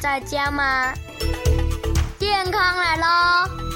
[0.00, 0.94] 在家吗？
[2.18, 3.69] 健康来喽！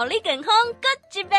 [0.00, 1.36] 好力健康各几杯。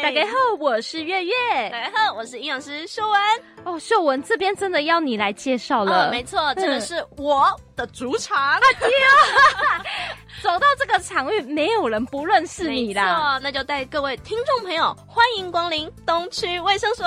[0.00, 1.34] 大家好，我是月月。
[1.68, 3.20] 大家好，我是营养师秀文。
[3.64, 6.06] 哦，秀文这边真的要你来介绍了。
[6.06, 8.38] 哦、没错，这个是我的主场。
[8.38, 8.60] 啊
[10.44, 13.02] 走到这个场域，没有人不认识你啦。
[13.02, 17.06] 没错，那就带各位听众朋友欢迎光临东区卫生所。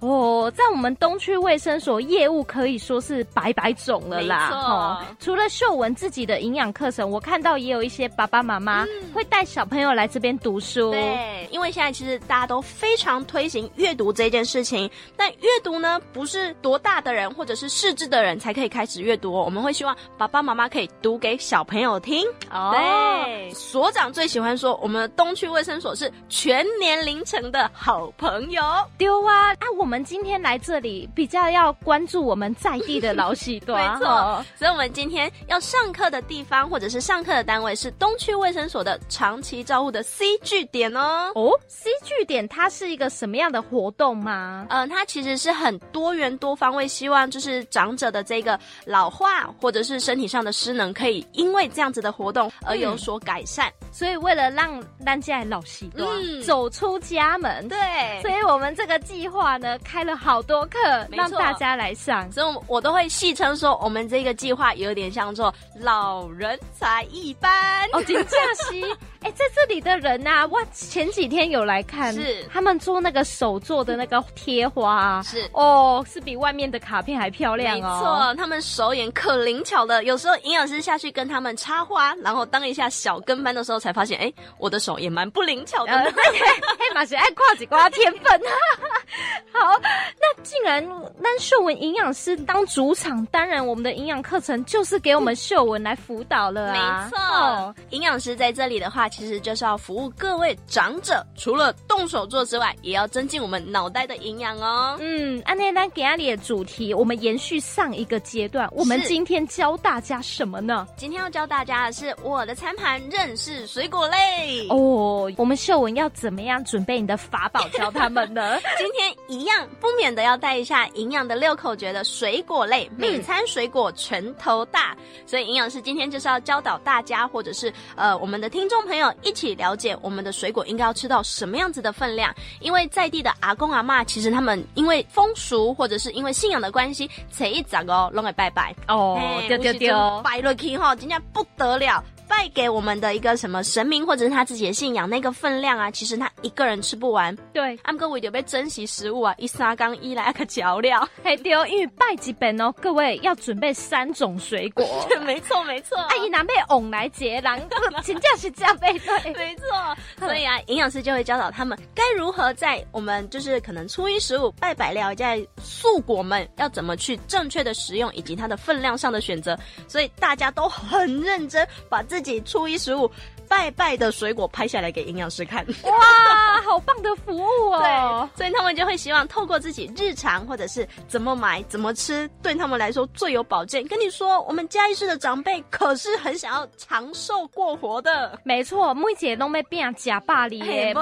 [0.00, 4.48] 哦，在我们东区卫生所，业务可以说是百百种了啦。
[4.48, 10.90] 没错、哦，除了秀文自己的营养课程，我看到也有一些爸爸妈妈会带小朋友来这边读书。
[10.92, 14.90] 对，因为现在其实大家都非常推行阅读这件事情。
[15.14, 19.44] 但阅读呢，不是多大的人或者是识字的人才可以开始阅读哦。
[19.44, 22.26] 我们会希望爸爸妈妈可以读给小朋友听。
[22.50, 22.76] 哦。
[22.78, 28.62] 对，所长最喜欢说，我们东区卫生所是全年龄层的好朋友。
[28.96, 29.52] 丢啊！
[29.54, 33.76] 啊，我们今天来这里比较要关注我们在地的老喜多。
[33.78, 41.30] 没错，所以我们今天要上课的地方或者是上课的单位是东区卫生所的长期照护的 C 据点哦。
[41.34, 44.66] 哦，C 据点它是一个什么样的活动吗？
[44.70, 52.50] 嗯、呃，它其实是很多元多方位，希望就是长者的这个老化或者是身体上的失能，可以因为这样子的活动。
[52.68, 56.06] 而有所改善，嗯、所以为了让单家老习惯
[56.42, 57.78] 走出家门，对，
[58.22, 60.78] 所以我们这个计划呢开了好多课，
[61.10, 62.30] 让大家来上。
[62.30, 68.36] 所以我我都会戏称说，我们这个计划有点像做老人才艺班哦，金假
[68.68, 68.84] 期。
[69.20, 77.80] 哎、欸，在这里的人呐、啊，哇，前几天有来看，是他们做那个手做的那个贴花，是哦，是比外面的卡片还漂亮哦。
[77.80, 80.04] 没错，他们手眼可灵巧了。
[80.04, 85.92] 有时候营养师下去跟他们插花，然后当一下小跟班的时候，才发现，哎、欸，我的手也蛮不灵巧的。
[85.92, 88.40] 嘿、呃，马学爱跨几瓜天分。
[89.52, 89.78] 好，
[90.20, 97.10] 那既然让秀文营养师当主场，当然我们的营养课程就是给我们秀文来辅导了啊。
[97.10, 99.08] 没错，营养师在这里的话。
[99.18, 104.96] 其实就是要服务各位长者，除了动手做之外，也要增进我们脑袋的营养哦。
[105.00, 110.86] 嗯，安内丹给阿里的主题，我们延续上一个阶段，我们今天教大家什么呢？
[110.96, 115.30] 今天要教大家的是我的餐盘认识水果类哦。
[115.36, 118.58] 我们秀文要怎么样准备你的法宝教他们呢？
[118.78, 124.96] 今天一样不免的要带一下营养的六口诀的水果类，每餐水果拳头大。
[124.98, 129.12] 嗯、所以营养师今天就是要教导大家，或者是呃我们的听众朋友。
[129.22, 139.18] 一起了解我们的水果应该要吃到什么样子的分量，因为在地的阿公阿妈，其实他们因为风俗或者是因为信仰的关系，才一早哦，拢会拜拜哦，
[139.48, 142.02] 丢丢丢，拜落去哈，今天不得了。
[142.28, 147.34] 拜给我们的一个什么神明，或者是他自己的信仰，那个分量啊，其实他一个人吃不完。
[147.52, 151.08] 对，阿们各位就被珍惜食物啊，一沙缸一来个嚼料。
[151.24, 154.86] 嘿，对哦，因为拜几本哦，各位要准备三种水果。
[155.24, 157.58] 没错没错，阿姨拿被翁来结郎，
[158.04, 159.32] 请假是这样背对。
[159.32, 169.58] 没错，所以啊，营养师就会教导他们该如何在我们就是可能初一十五拜百料在素果们要怎么去正确的食用，以及它的分量上的选择。
[169.88, 172.17] 所以大家都很认真，把这。
[172.20, 173.10] 自己初一十五
[173.48, 178.28] 拜拜的水果拍下来给营养师看，哇，好棒的服务哦！
[178.36, 183.86] 对，所以他们就会希望透过自己日常或者是怎么买怎么吃，对他们来说最有保健。
[183.88, 188.38] 跟你说，我们嘉义市的长辈可是很想要长寿过活的。
[188.44, 191.00] 没错，每姐都没变假巴黎耶，没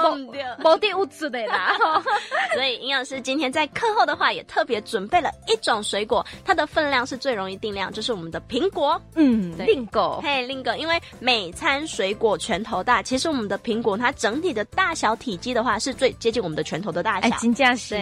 [0.57, 1.77] 没地物质的啦。
[2.53, 8.99] 所以营养师今天在课后的话，也特别准备了一种水果，它的分量是最容易定量，就是我们的苹果。
[9.15, 17.27] 嗯，令果，嘿，令果，因为每餐水果拳头大，其实我们的苹果它整体的大小体积的话，是最接近我们的拳头的大小。
[17.27, 17.95] 哎，金价是。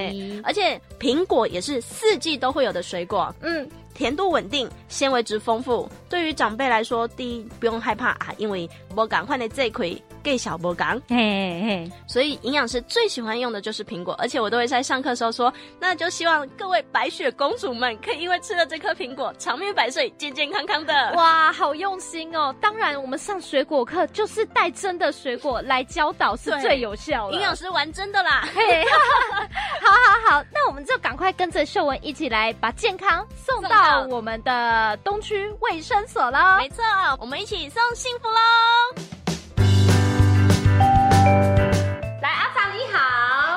[0.44, 3.34] 而且苹果也是四季都会有的水果。
[3.41, 5.90] 嗯，甜度稳定，纤维质丰富。
[6.09, 9.90] 对于长辈来说，第一不用害怕啊，因为我赶快的这一块。
[10.25, 21.13] 给小波刚，嘿嘿，所以营养师最喜欢用的就是苹果，而且我都会在上课的时候说，那就希望各位白雪公主们可以因为吃了这颗苹果，长命百岁，健健康康的。
[21.13, 22.53] 哇，好用心哦！
[22.59, 27.35] 当然，我们上水果课就是带真的水果来教导是最有效的。
[27.35, 28.83] 营养师玩真的啦，嘿，
[29.79, 36.57] 好好好，那我们就赶快跟着秀文一起来把健康送到我们的东区卫生所喽。
[36.57, 36.83] 没错，
[37.19, 39.04] 我们一起送幸福喽。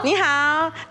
[0.08, 0.37] 你好，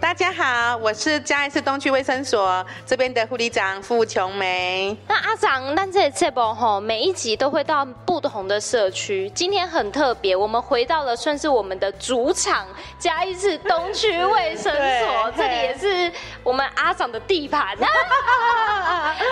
[0.07, 4.95] 大大家好，我是嘉义市东区卫生所这边的护理长傅琼梅。
[5.06, 9.30] 那阿长，那这这波吼，每一集都会到不同的社区。
[9.36, 12.65] 今天很特别，我们回到了算是我们的主场
[12.98, 16.09] 嘉义市东区卫生所，这里也是
[16.42, 17.75] 我们阿长的地盘。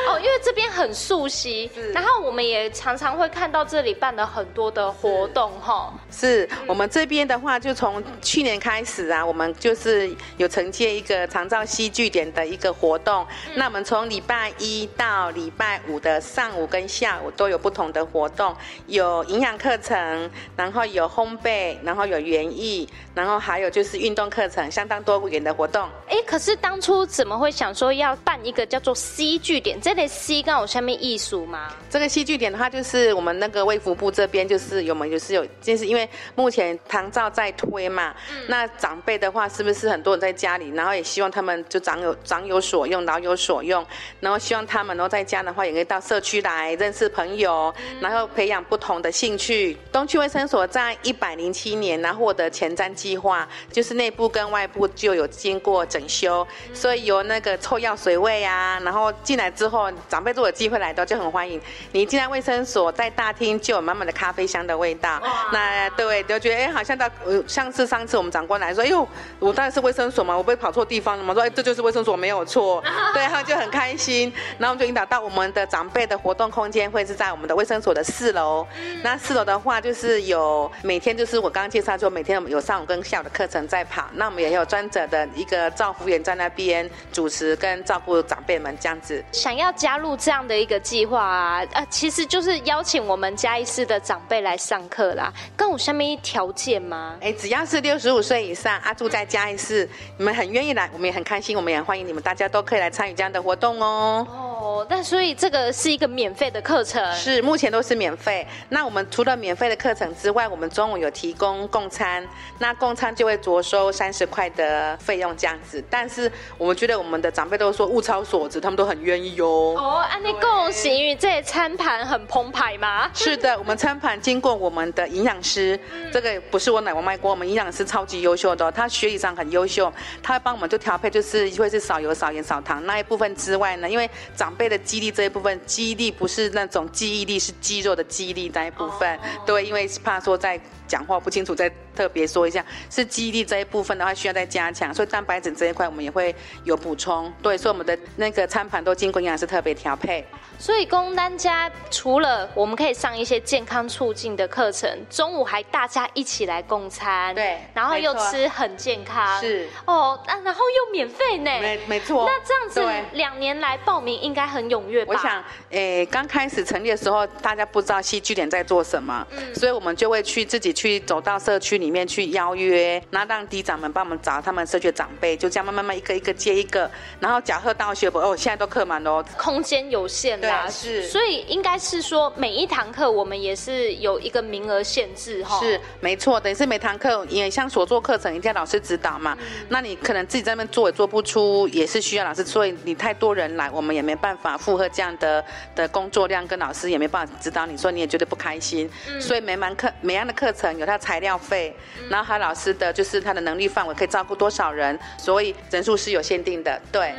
[0.09, 5.93] 哦，因为这边很熟悉，然后我们也常常会看到这里办了很多的活动哈。
[6.11, 13.25] 是我们这边的话，就从去年开始啊，我们就是有承接一个长照西据点的一个活动。
[13.55, 18.55] 那我们从礼拜一到礼拜五的上午跟下午都有不同的活动，
[18.87, 25.87] 有营养课程，然后有烘焙，然后有园艺，然后还有就是运动课程，相当多元的活动。
[26.07, 29.79] 哎，可是当初怎么会想说要办一个叫做西据点？
[29.79, 31.71] 这类西刚好下面艺术吗？
[31.89, 43.85] 这个西据点的话，就是我们那个卫福部这边就是有没有就是有，就是因为目前长照在推嘛，嗯、那长辈的话是不是很多人在家里，然后也希望他们就长有长有所用，老有所用，
[44.19, 49.77] 然后希望他们然后在家的话也可以到社区来认识朋友，嗯、然后培养不同的兴趣。
[49.91, 61.59] 东区卫生所在一百零七年，然后获得前瞻计划，就是内部跟外部就有经过整修，嗯、所以有那个臭药水味啊，然后进来之后，长辈如果有机会来到就很欢迎。
[61.91, 65.49] 你一进来卫生所，在大厅就有满满的咖啡香的味道，哇。
[65.51, 67.09] 那对，就觉得哎，好像到
[67.47, 69.07] 像是上次我们长官来说，哎呦，
[69.39, 72.81] 我当然是卫生所嘛，我不会跑错地方了吗，说哎，这就是卫生所没有错，
[73.13, 78.65] 对，他们就很开心，然后我们就引导到我们的长辈的活动空间会是在我们的卫生所的四楼，
[79.03, 89.23] 那四楼的话就是有每天就是我刚刚介绍说每天有上午跟下午的课程在跑，那我们也有专责的一个照服员在那边主持跟照顾长辈们这样子。
[89.31, 97.15] 想要加入这样的一个计划啊，呃，其实就是邀请我们嘉义市的长辈来上课啦，跟我下面一条件吗？
[97.21, 104.27] 哎，只要是六十五岁以上啊，住在嘉义市，你们很愿意来，我们也很开心，我们也欢迎你们，大家都可以来参与这样的活动哦。
[104.29, 107.13] 哦，那所以这个是一个免费的课程？
[107.15, 108.45] 是，目前都是免费。
[108.69, 112.27] 那我们除了免费的课程之外，我们中午有提供供餐，
[112.59, 115.83] 那供餐就会酌收三十块的费用这样子。
[115.89, 119.47] 但是我们觉得我们的长辈都说物超所值，他们都很愿意哟。
[119.77, 123.09] 哦，安利恭喜，因为这餐盘很澎湃吗？
[123.13, 129.93] 是的，我们餐盘经过我们的营养师，嗯、这个不是我奶王卖锅，我们营养师超级优秀的，他学历上很优秀，
[130.25, 140.59] 他会帮我们就调配，就是会是少油、少盐、少糖那一部分之外呢，因为长辈的肌力这一部分，肌力不是那种记忆力，是肌肉的肌力那一部分，哦、对，因为怕说在。
[140.87, 146.33] 讲话不清楚，再特别说一下，是肌力这一部分的话需要再加强，所以蛋白质这一块我们也会
[146.63, 147.33] 有补充。
[147.41, 150.23] 对，所以我们的那个餐盘都经过营养师特别调配。
[150.59, 159.67] 所以供单家除了我们可以上一些健康促进的课程，中午还大家一起来共餐，对，然后又吃很健康，是。
[159.85, 162.27] 哦，啊，然后又免费呢，没没错。
[162.27, 165.13] 那这样子两年来报名应该很踊跃吧？
[165.15, 170.75] 我想，诶，刚开始成立的时候，大家不知道戏剧点在做什么，嗯，所以我们就会去自己。
[170.75, 195.43] 去走到社区里面去邀约，然后让里长们帮我们找他们社区的长辈，就这样慢慢慢一个一个接一个，然后假贺到学博哦，现在都课满了，空间有限啦，是，所以应该是说每一堂课我们也是有一个名额限制哈，是没错，等于是每堂课也像所做课程一定要老师指导嘛，嗯、那你可能自己在那边做也做不出，也是需要老师，所以你太多人来，我们也没办法负荷这样的
[195.75, 200.65] 的工作量，跟老师也没办法指导你，说你也觉得不开心，嗯、所以每门课每样的课程。
[200.75, 201.73] 有他材料费，
[202.09, 207.13] 然后还有老师的就是他的能力范围可以照顾多少人，所以人数是有限定的，对。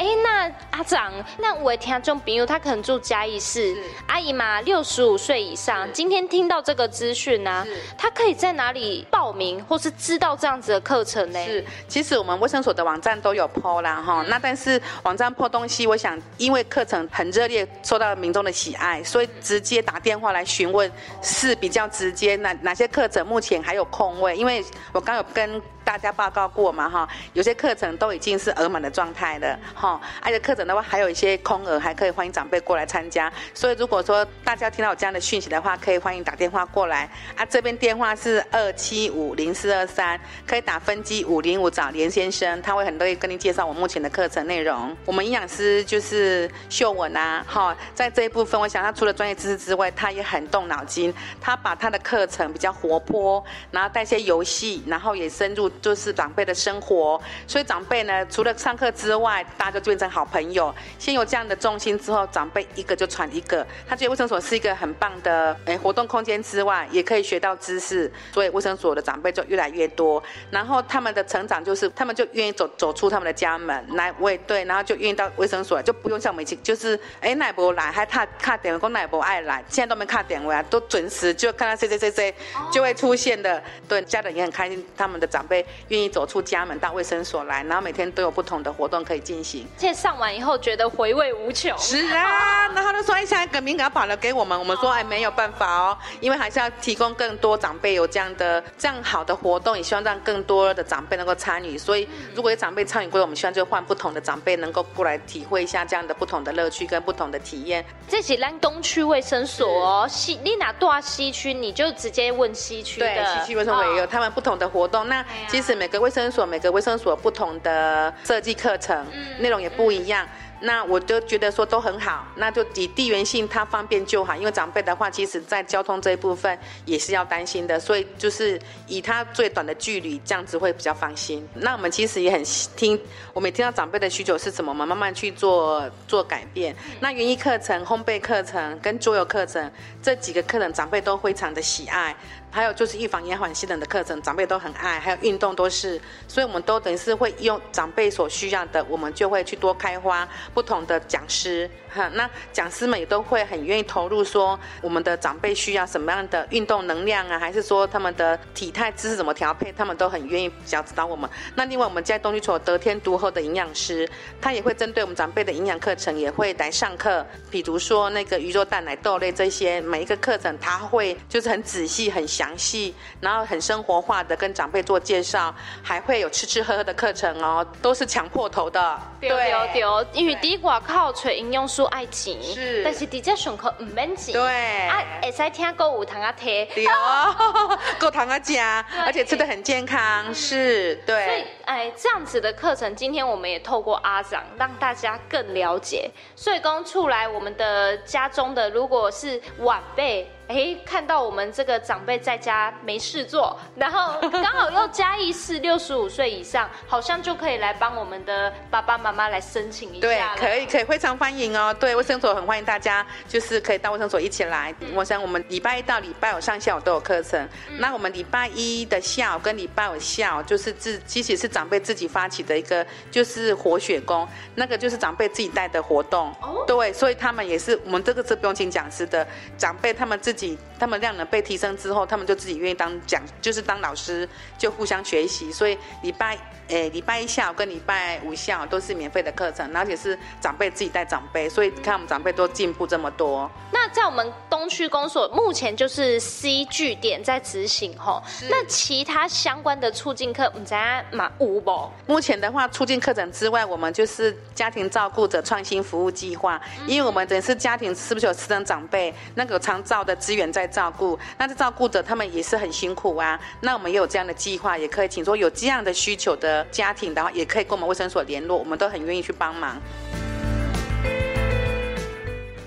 [0.00, 3.76] 哎，那阿长，那我听众朋友他可能住嘉义市，
[4.06, 7.66] 阿姨嘛，六十五岁以上，今天听到这个资讯呢，
[7.98, 11.44] 他可以在哪里报名，或是知道这样子的课程呢？
[11.44, 20.90] 是，其实我们卫生所的网站都有 po 啦哈，那但是网站 po 东西，我想因为课程很热烈，受到民众的喜爱，所以直接打电话来询问
[21.20, 22.36] 是比较直接。
[22.36, 24.34] 哪哪些课程目前还有空位？
[24.34, 25.60] 因为我刚有跟。
[25.84, 33.32] 大家报告过嘛哈，有些课程都已经是额满的状态了哈，而且课程的话还有一些空额，还可以欢迎长辈过来参加。
[33.54, 44.96] 所以如果说大家听到有这样的讯息的话，可以欢迎打电话过来啊，这边电话是二七五零四二三，可以打分机五零五找连先生，他会很乐意跟您介绍我目前的课程内容。
[45.06, 55.69] 我们营养师就是秀文啊，哈，在这一部分，我想他除了专业知识之外，他也很动脑筋，他把他的课程比较活泼，然后带些游戏，然后也深入。
[55.80, 57.20] 就是长辈的生活。
[57.46, 60.74] 所以长辈呢，除了上课之外，大家就变成好朋友。
[60.98, 70.22] 先有这样的重心之后，长辈一个就传一个，他觉得卫生所是一个很棒的诶活动空间之外，也可以学到知识，所以卫生所的长辈就越来越多。
[70.50, 82.34] 然后他们的成长就是，他们就愿意走走出他们的家门来卫队，然后就愿意到卫生所，就不用像我们以前就是哎奶伯来还他卡点讲奶伯爱来，现在都没卡点位啊，都准时就看到谁谁谁谁
[82.72, 83.62] 就会出现的。
[83.88, 89.66] 对，家人也很开心，他们的长辈愿意走出家门到卫生所来，然后每天都有不同的活动可以进行。
[89.76, 91.76] 现在上完以后觉得回味无穷。
[91.78, 101.76] 是啊，然后他说哎，现在革命赶跑了给我们，我们说哎没有办法哦，因为还是要提供更多长辈有这样的这样好的活动，也希望让更多的长辈能够参与。
[101.76, 107.84] 所以如果有长辈参与过，我们希望就换不同的长辈能够过来体会一下这样的不同的乐趣跟不同的体验。
[108.08, 113.06] 这是咱东区卫生所哦，西你哪多西区，你就直接问西区的。
[113.06, 115.08] 对，西区卫生所也有他们不同的活动。
[115.08, 119.04] 那其实每个卫生所每个卫生所不同的设计课程
[119.40, 120.24] 内容也不一样。
[120.62, 131.48] 那我就觉得说都很好，那就以地缘性它方便就好，因为长辈的话，其实在交通这一部分也是要担心的，所以就是以它最短的距离，这样子会比较放心。
[131.54, 132.44] 那我们其实也很
[132.76, 133.00] 听，
[133.32, 136.76] 我们也听到长辈的需求是什么，我们慢慢去做做改变。
[137.00, 142.14] 那园艺课程、烘焙课程跟桌游课程这几个课程，长辈都非常的喜爱。
[142.50, 161.30] 还有就是预防延缓性冷的课程，长辈都很爱，还有运动都是，所以我们都等于是会用长辈所需要的，我们就会去多开花不同的讲师，哈，那讲师们也都会很愿意投入，说我们的长辈需要什么样的运动能量啊，还是说他们的体态姿势怎么调配，他们都很愿意比较指导我们。
[161.54, 164.08] 那另外我们在东区所得天独厚的营养师，
[164.40, 172.26] 他也会针对我们长辈的营养课程也会来上课，比如说那个鱼肉蛋奶豆类这些，每一个课程他会就是很仔细很。
[172.40, 178.98] 详细，然后很生活化的跟长辈做介绍，还会有吃吃喝喝的课程哦，都是抢破头的。
[179.20, 184.32] 对对对，因为第一挂靠吹营养素爱情，是，但是底下上课唔免钱。
[184.32, 191.26] 对，啊，会使听歌有糖啊贴，对哦， 够糖啊加， 而且吃的很健康，是，对。
[191.26, 196.10] 所以，哎，这样子的课程，今天我们也透过阿长让大家更了解。
[196.34, 200.26] 所以，刚出来我们的家中的，如果是晚辈。
[200.50, 210.08] 哎，看到我们这个长辈在家没事做， 然后刚好又嘉义市六十五岁以上，好像就可以来帮我们的爸爸妈妈来申请一下。
[210.08, 211.72] 对，可以，可以，非常欢迎哦。
[211.78, 214.74] 对，卫生所很欢迎大家，就是可以到卫生所一起来。
[214.80, 217.40] 嗯、我想我们礼拜一到礼拜五上下午都有课程。
[217.68, 224.26] 嗯、那我们礼拜一的下午跟礼拜五下午就是自，其实是长辈自己发起的一个，就是活血功，
[224.56, 226.34] 那个就是长辈自己带的活动。
[226.42, 226.64] 哦。
[226.66, 229.24] 对，所以他们也是我们这个是不用请讲师的，
[229.56, 230.39] 长辈他们自己。
[230.78, 235.50] 他们量能被提升之后，他们就自己愿意当讲，就是当老师，就互相学习。
[235.52, 243.50] 所以礼拜，诶，礼拜一下午跟礼拜五下午都是免费的课程，而且是长辈自己带长辈，所以看我们长辈都进步这么多。
[243.92, 248.22] 在我们东区公所，目前就是 C 据点在执行吼。
[248.48, 251.90] 那其他相关的促进课，我们在马五不？
[252.06, 263.38] 目前的话，促进课程之外，我们就是家庭照顾者创新服务计划，因为我们等于是家庭是不是有私人长辈，那个长照的资源在照顾，那这照顾者他们也是很辛苦啊。
[263.60, 269.76] 那我们也有这样的计划，也可以请说有这样的需求的家庭的话，也可以跟我们卫生所联络，我们都很愿意去帮忙。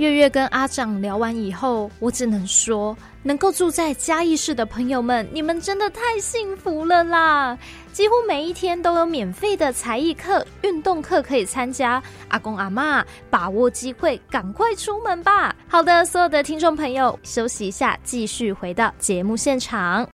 [0.03, 7.57] 月月跟阿长聊完以后，我只能说，能够住在嘉义市的朋友们，你们真的太幸福了啦！
[7.93, 12.03] 几乎每一天都有免费的才艺课、运动课可以参加。
[12.27, 15.55] 阿公阿妈，把握机会，赶快出门吧！
[15.69, 20.12] 好的，所有的听众朋友，休息一下，继续回到节目现场。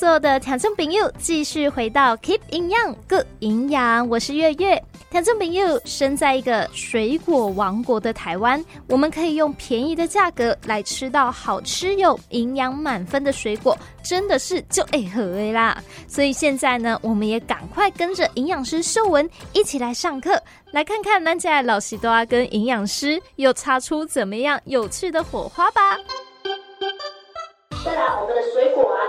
[0.00, 4.82] 所有的听众朋友继续回到 Keep 营养 Good 营养，我是月月。
[5.10, 15.76] 听众朋友，身在一个水果王国的台湾，我们可以用便宜的价格来吃到好吃又营养满分的水果，真的是就哎呵哎啦。
[16.08, 20.42] 所以现在呢，我们也赶快跟着营养师秀文一起来上课，
[20.72, 25.98] 来看看咱家老西多跟营养师又擦出怎么样有趣的火花吧。
[27.84, 28.99] 再来，我们的水果啊。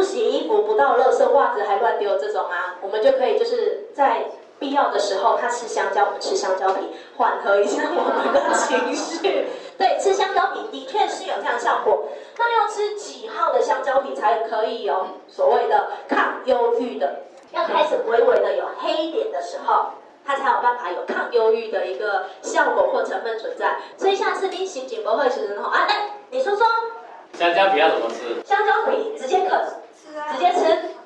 [0.00, 4.24] 不洗衣服，不倒垃圾，袜子还乱丢这种啊，我们就可以就是在
[4.58, 6.88] 必要的时候，他吃香蕉，我们吃香蕉皮，
[7.18, 9.46] 缓和一下我们的情绪。
[9.76, 12.04] 对，吃香蕉皮的确是有这样的效果。
[12.38, 17.16] 那要吃几号的香蕉皮才可以有所谓的抗忧郁的？
[17.52, 19.84] 要开始微微的有黑点的时候，
[20.24, 23.76] 它才有办法有抗忧郁的一个效果或成分存在。
[23.98, 26.66] 所以下次你心情不会时候啊，哎，你说说，
[27.34, 28.42] 香蕉皮要怎么吃？
[28.46, 29.58] 香蕉皮直接嗑，
[30.10, 30.60] 吃啊，直接吃。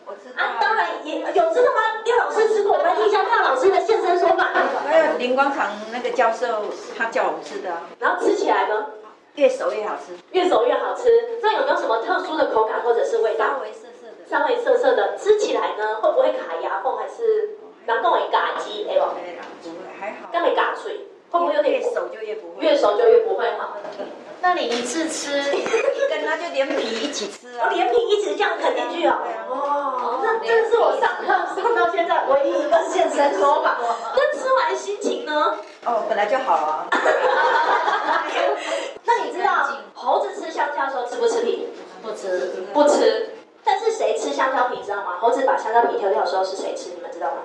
[0.07, 1.81] 我吃啊，当然也有吃的吗？
[2.05, 4.49] 有老师吃过，我们来听一下廖老师的现身说法。
[4.87, 6.65] 还有林光堂那个教授，
[6.97, 8.87] 他叫我们吃的，然后吃起来呢，
[9.35, 11.09] 越熟越好吃，越熟越好吃。
[11.43, 13.45] 那有没有什么特殊的口感或者是味道？
[13.47, 16.97] 稍微涩涩的，稍微涩涩的，吃起来呢会不会卡牙缝？
[16.97, 17.57] 还是
[17.87, 18.87] 然后会嘎鸡？
[18.89, 20.29] 哎不，不会，还好。
[20.33, 22.65] 刚没嘎脆，会不会有点越熟就越不会？
[22.65, 23.77] 越熟就越不会哈。
[24.45, 25.41] 那你一次吃，
[26.11, 29.17] 跟他就连皮一起吃啊，连皮一起这样啃进去哦。
[29.49, 33.79] 哦，那这是我上课上到现在唯一一个现身说法。
[34.15, 35.57] 那吃完心情呢？
[35.87, 36.87] 哦，本来就好啊。
[39.07, 41.67] 那你知道猴子吃香蕉的时候吃不吃皮？
[42.03, 43.31] 不吃，不吃。
[43.65, 45.17] 但是谁吃香蕉皮知道吗？
[45.21, 46.91] 猴子把香蕉皮丢掉的时候是谁吃？
[46.91, 47.37] 你们知道吗？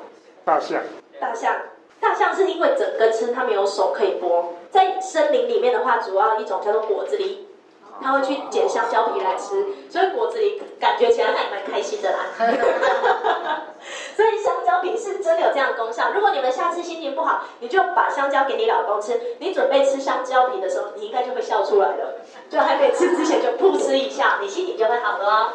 [0.44, 0.82] 大象。
[1.18, 1.56] 大象。
[2.00, 4.46] 大象是因为整个吃，它没有手可以剥。
[4.72, 7.40] 在森林里面的话，主要一种叫做果子狸，
[8.02, 12.20] 它会去捡香蕉皮来吃，所以果子狸感觉起来还蛮开心的啦。
[14.16, 16.12] 所以香蕉皮是真的有这样的功效。
[16.14, 19.20] 如果你们下次心情不好，你就把香蕉给你老公吃。
[19.40, 22.16] 你准备吃香蕉皮的时候，你应该就会笑出来了。
[22.50, 25.48] 就还没吃之前就噗嗤一笑，你心情就会好了哦。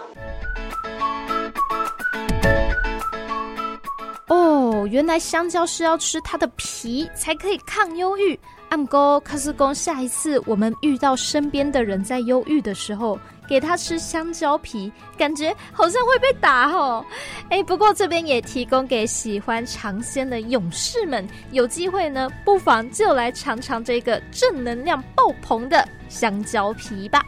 [4.94, 8.38] 原来香蕉是要吃它的皮才可以抗忧郁。
[8.68, 17.04] 暗哥，可是公，下一次我们遇到身边的人在忧郁的时候，给他吃香蕉皮，感觉好像会被打哦。
[17.50, 27.20] 哎，不过这边也提供给喜欢尝鲜的勇士们，有机会呢，不妨就来尝尝这个正能量爆棚的香蕉皮吧。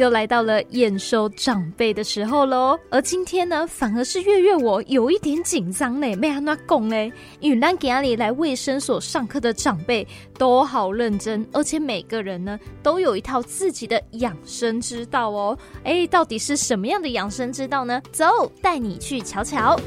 [0.00, 6.96] 又来到了验收长辈的时候喽，而今天呢，反而是月月我有一点紧张呢，没安那讲呢？
[7.38, 10.06] 因为咱今日来卫生所上课的长辈
[10.38, 15.58] 都好认真，而且每个人呢都有一套自己的养生之道哦。
[15.84, 18.00] 哎，到底是什么样的养生之道呢？
[18.10, 19.78] 走，带你去瞧瞧。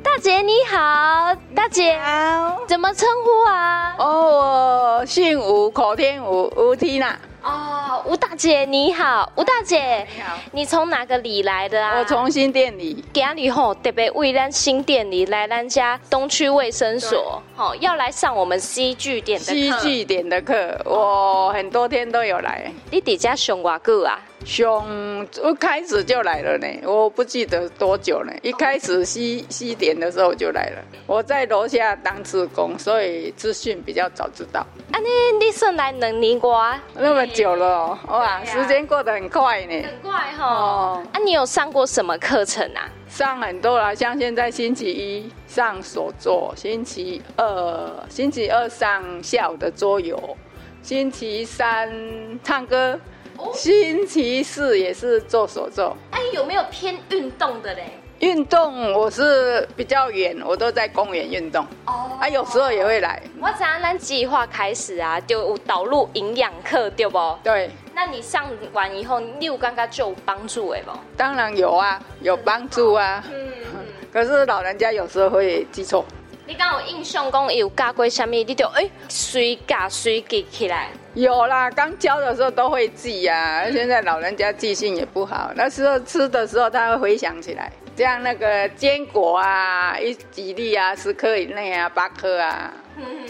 [0.00, 3.96] 大姐你好，大姐好，怎么称呼啊？
[3.98, 7.18] 哦，我姓吴，口天吴，吴缇娜。
[7.42, 11.98] 哦，吴大姐你好，吴大姐你好，你从哪个里来的啊？
[11.98, 13.04] 我从新店里。
[13.12, 19.52] 今日吼特别为咱新店里来咱家东区卫生所，吼要来上我们 C 据点的课。
[19.52, 22.70] C 据点的课，我很多天都有来。
[22.90, 24.20] 你底家上多久啊？
[24.44, 28.32] 上一开始就来了呢，我不记得多久呢。
[28.42, 30.82] 一开始西西点的时候就来了。
[31.06, 34.60] 我在楼下当职工，所以资讯比较早知道。
[34.92, 36.58] 啊，你你算来两年过
[36.94, 39.82] 那么久了哦，哇，时间过得很快呢。
[39.82, 40.44] 很快哈。
[40.46, 41.02] 哦。
[41.12, 42.88] 啊，你有上过什么课程啊？
[43.08, 50.36] 上很多啦，像现在星期一上手作，星期二星期二上下午的桌游，
[50.82, 51.90] 星期三
[52.42, 52.98] 唱歌。
[53.54, 57.98] 星期四也是做手作，哎，有没有偏运动的嘞？
[58.20, 61.64] 运动我是比较远，我都在公园运动。
[61.86, 63.20] 哦，啊，有时候也会来。
[63.40, 67.18] 我知影咱计划开始啊，就有导入营养课，对不？
[67.42, 67.70] 对。
[67.94, 70.90] 那你上完以后，你有感觉就有帮助的不？
[71.16, 73.24] 当然有啊，有帮助啊。
[73.32, 73.52] 嗯。
[74.12, 76.04] 可是老人家有时候会记错。
[76.46, 78.34] 你刚有印象讲有教过什么？
[78.34, 80.88] 你就哎，随教随记起来。
[81.14, 83.70] 有啦，刚教的时候都会记呀、啊。
[83.70, 87.72] 现在老人家记性也不好，那时候吃的时候他会回想起来。
[88.00, 92.72] 像那个坚果啊，一几粒啊，十颗以内啊，八颗啊，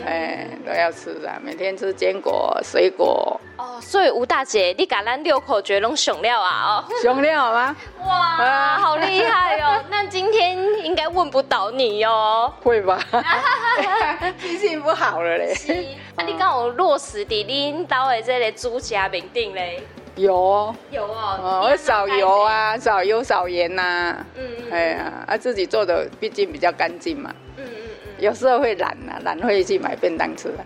[0.06, 3.40] 哎，都要吃啊，每天吃坚果、水果。
[3.56, 6.86] 哦，所以吴大姐，你把咱六口诀拢熊料啊？
[6.88, 7.76] 哦，熊料吗？
[8.06, 9.82] 哇，啊、好厉害哦！
[9.90, 12.52] 那今天应该问不倒你哦。
[12.62, 13.02] 会吧？
[14.40, 15.52] 记性不好了嘞。
[15.52, 15.72] 是，
[16.14, 19.82] 啊，你刚有落实在恁兜的这个煮食面顶嘞？
[20.20, 27.72] 有哦，有哦，哦，会少油啊，少油少盐呐、啊，嗯嗯，哎呀，啊自己做的毕竟比较干净嘛，嗯嗯
[28.04, 30.64] 嗯，有时候会懒呐，懒会去买便当吃的，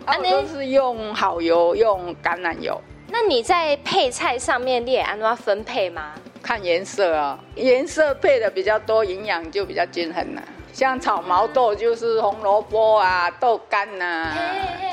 [0.05, 2.79] 啊，都是用好油，用橄榄油。
[3.09, 6.13] 那你在配菜上面你也按照分配吗？
[6.41, 10.41] 看颜色啊、哦，颜色配的比较多，营养就比较均衡啊。
[10.73, 14.35] 像炒毛豆就是红萝卜啊、豆干呐、啊，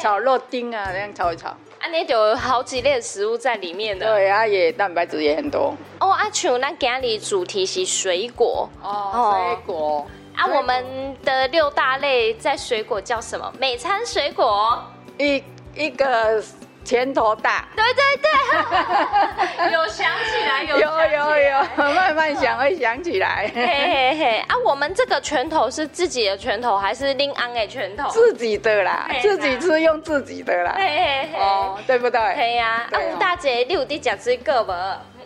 [0.03, 1.57] 炒肉丁啊，这样炒一炒。
[1.81, 4.07] 啊，那就有好几类食物在里面的。
[4.07, 5.75] 对啊，也蛋白质也很多。
[5.99, 8.69] 哦，阿像咱今日主题是水果。
[8.83, 10.07] 哦，水果。
[10.37, 13.51] 啊，我们的六大类在水果叫什么？
[13.59, 14.79] 每餐水果。
[15.19, 15.43] 一
[15.75, 16.43] 一个。
[16.85, 23.51] 拳头大，对对对， 有想起来，有有有有，慢慢想会想起来。
[23.55, 28.09] 嘿嘿嘿，啊，我们这个拳头是自己的拳头还是另安的拳头？
[28.11, 30.75] 自己的啦，自己吃用自己的啦。
[30.77, 32.35] 嘿嘿嘿，哦，对不对？
[32.35, 32.87] 对呀。
[32.91, 34.73] 啊，吴大姐，你有在吃水果不？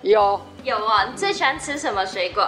[0.03, 2.47] 有有啊，你最喜欢吃什么水果？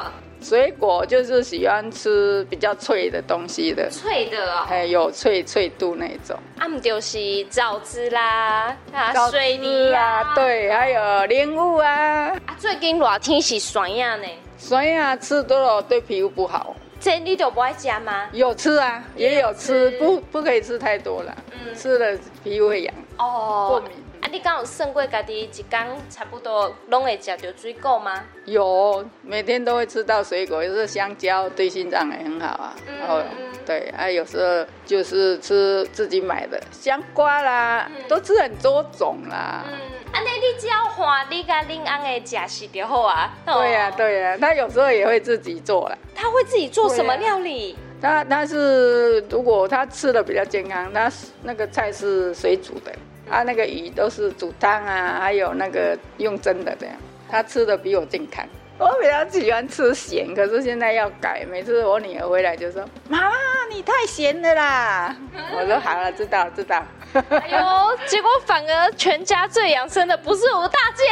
[0.49, 6.39] 水果就是喜欢吃比较脆的东西的，脆的哦，还有脆脆度那种。
[6.57, 7.19] 啊，不就是
[7.51, 12.29] 枣子啦，啊，水梨啊，对，还有莲雾啊。
[12.47, 16.77] 啊，最近热天是酸呀呢，酸呀吃多了对皮肤不好。
[17.01, 18.29] 这你就不爱吃吗？
[18.31, 23.91] 有吃啊，也有吃，不不可以吃太多了，嗯，吃了皮肤会痒哦，过敏。
[24.37, 25.67] 啊，你刚有算过家己一天
[26.11, 28.23] 差不多拢会食到水果吗？
[28.45, 32.77] 有，每天都会吃到水果，就是香蕉对心脏也很好啊。
[32.87, 33.25] 嗯、哦，
[33.65, 39.65] 对啊，有时候就是吃自己买的香瓜啦，嗯、都吃很多种啦。
[39.67, 39.73] 嗯，
[40.13, 43.33] 啊，那你只要换你跟恁翁的食食就好啊。
[43.47, 45.97] 对呀、啊，对呀、啊，他有时候也会自己做了。
[46.15, 47.75] 他会自己做什么料理？
[48.03, 51.11] 他他是如果他吃的比较健康，他
[51.43, 52.93] 那个菜是水煮的。
[53.31, 56.95] 啊，那个鱼都是煮汤啊，还有那个用蒸的这样，
[57.31, 58.47] 他吃的比我健康。
[58.79, 61.47] 我比较喜欢吃咸，可是现在要改。
[61.51, 63.35] 每次我女儿回来就说：“妈妈，
[63.71, 65.17] 你太咸了啦！”
[65.59, 66.85] 我说：“好了，知道知道。”
[67.31, 71.05] 哎呦， 结果反而全家最养生的不是吴大姐，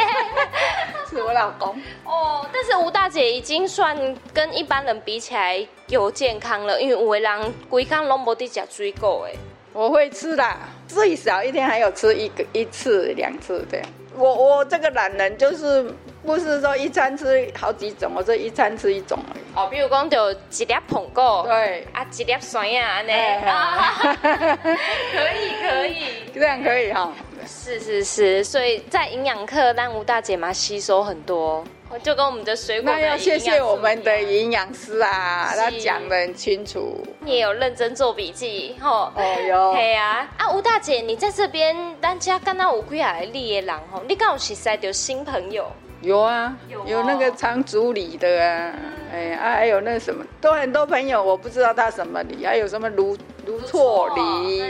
[1.09, 1.69] 是我老公。
[2.03, 3.97] 哦，但是吴大姐已经算
[4.31, 9.35] 跟一般人比起来有健康了，因为有的人规天拢无在吃水果诶。
[9.75, 10.43] 我会吃的，
[10.87, 13.85] 最少一天还有吃一个一次两次这样。
[14.15, 19.43] 我我这个懒人就是不是说一餐吃好几种，我这一餐吃一种而已。
[19.53, 23.11] 哦，比如讲就一粒苹果，对，啊一粒酸呀，安尼，
[25.11, 27.11] 可以可以，这样可以哈。
[27.45, 31.61] 是是是，所以在营养课让吴大姐嘛吸收很多。
[32.03, 37.01] 就跟我们的水果的，那要谢谢我们的营养师啊，他讲的很清楚。
[37.21, 39.11] 你也有认真做笔记，吼。
[39.15, 39.71] 哦哟。
[39.73, 45.71] 对啊，啊吴大姐，你在这边，大家刚刚有几下来立的人吼，你刚好是识到新朋友。
[46.01, 48.73] 有啊，有，哦、有那个长竹里的啊，
[49.11, 54.63] 哎、嗯、啊，还有那个什么，都很多朋友，我不知道他什么里，还有什么卢卢错里。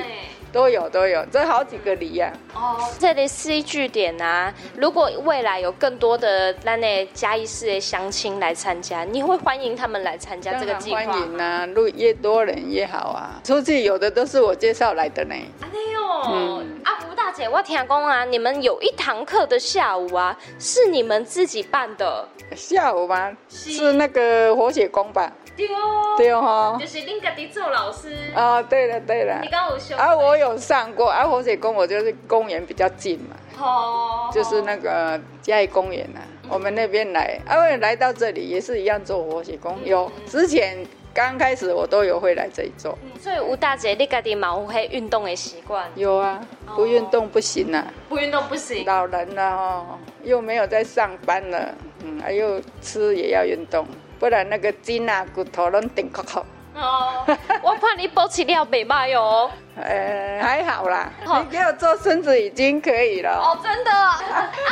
[0.55, 2.79] 都有都有，这好几个梨呀、啊。
[2.79, 11.03] 哦，这里 C 据点啊，如果未来有更多的那那嘉义市的乡亲来参加，你会欢迎他们来参加这个计划？
[11.03, 13.41] 欢迎啊，越多人越好啊。
[13.43, 15.35] 出去有的都是我介绍来的呢。
[15.59, 22.25] 哎呦，嗯、啊吴大姐，我听讲啊，你们有一堂课的下午啊，是你们自己办的。
[22.55, 23.35] 下午吗？
[23.49, 25.29] 是，是那个活血功吧？
[25.55, 28.13] 对哦，对哦，就是恁家己做老师。
[28.33, 28.61] 啊。
[28.61, 31.09] 对了对了，你刚有修啊，我有上过。
[31.09, 31.25] 啊。
[31.25, 42.97] 活水宫我就是公园比较近嘛，哦，就是那个嘉义公园呐、啊，嗯、我们那边来，啊，我来到这里也是一样做活水宫，嗯、有之前刚开始我都有会来这里做。
[43.03, 45.89] 嗯、所以吴大姐，你家己嘛有迄运动的习惯？
[45.95, 46.39] 有啊，
[46.75, 48.85] 不运动不行啊，不运动不行。
[48.85, 49.85] 老人了哦，
[50.23, 53.85] 又没有在上班了，嗯，还又吃也要运动。
[54.19, 56.45] 不然那个筋啊骨头都顶壳壳。
[56.77, 57.25] 哦，
[57.63, 59.49] 我怕你保持了袂歹哟。
[59.81, 63.31] 呃，还好啦，你给我做孙子已经可以了。
[63.31, 63.91] 哦，真的。
[63.91, 64.19] 啊，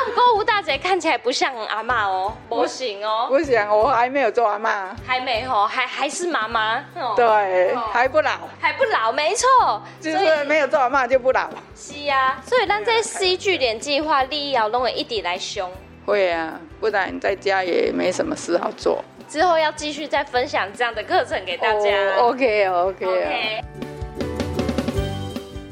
[0.05, 3.27] 不过吴大姐看起来不像阿妈哦，不行哦。
[3.29, 4.93] 不行，我还没有做阿妈。
[5.05, 6.83] 还没哦，还还是妈妈。
[7.15, 8.31] 对，还不老。
[8.59, 9.81] 还不老，没错。
[10.01, 11.49] 就是没有做阿妈就不老。
[11.73, 15.71] 是啊，所以咱这 C 据点计划，你要弄个一点来凶。
[16.05, 19.03] 会啊，不然在家也没什么事好做。
[19.33, 21.89] 之后要继续再分享这样的课程给大家。
[22.17, 23.63] Oh, OK OK OK。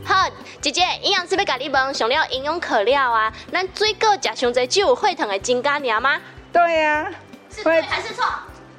[0.04, 0.28] 好，
[0.60, 3.32] 姐姐，营养师要给你问，想要营养课了啊？
[3.52, 6.20] 咱水果吃上侪就有血糖的增加了吗？
[6.52, 7.12] 对呀、啊。
[7.56, 8.26] 是对还是错？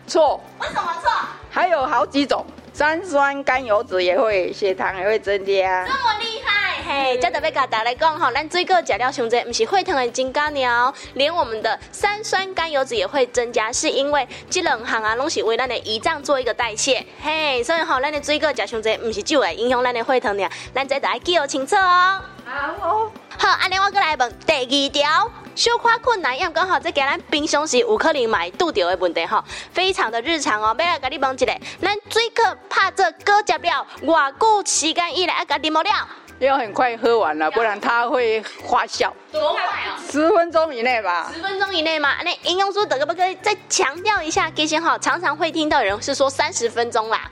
[0.08, 0.40] 错。
[0.58, 1.12] 为什么错？
[1.48, 5.86] 还有好几种，三酸甘油脂也会，血糖也会增加。
[5.86, 6.51] 这么厉害！
[6.84, 17.04] 嘿，这特别甲大家来讲吼，咱水果吃了上多，不是血糖的增加了，连我们的三酸甘油脂也会增加，是因为这两项啊，拢是为咱的胰脏做一个代谢。
[17.22, 22.20] 嘿，所以吼，咱的水果吃上多，不是酒会影响咱的血糖了，咱这得要记清楚哦。
[22.44, 23.12] 好哦。
[23.38, 29.42] 好，安尼我过来问第二条，消化困难，因为刚好这给咱平常时有可能买拄到的问题吼，
[29.72, 30.74] 非常的日常哦。
[30.78, 36.08] 要来跟你问一个，咱水果拍做果汁了，偌久时间以来要甲啉无了？
[36.46, 39.11] 要很快喝完了，不然它会发酵。
[39.31, 39.96] 多快啊！
[40.11, 41.31] 十分钟以内吧。
[41.35, 42.16] 十分钟以内嘛？
[42.22, 44.50] 那营养师德哥不可以再强调一下？
[44.50, 47.31] 其实哈，常常会听到有人是说三十分钟啦。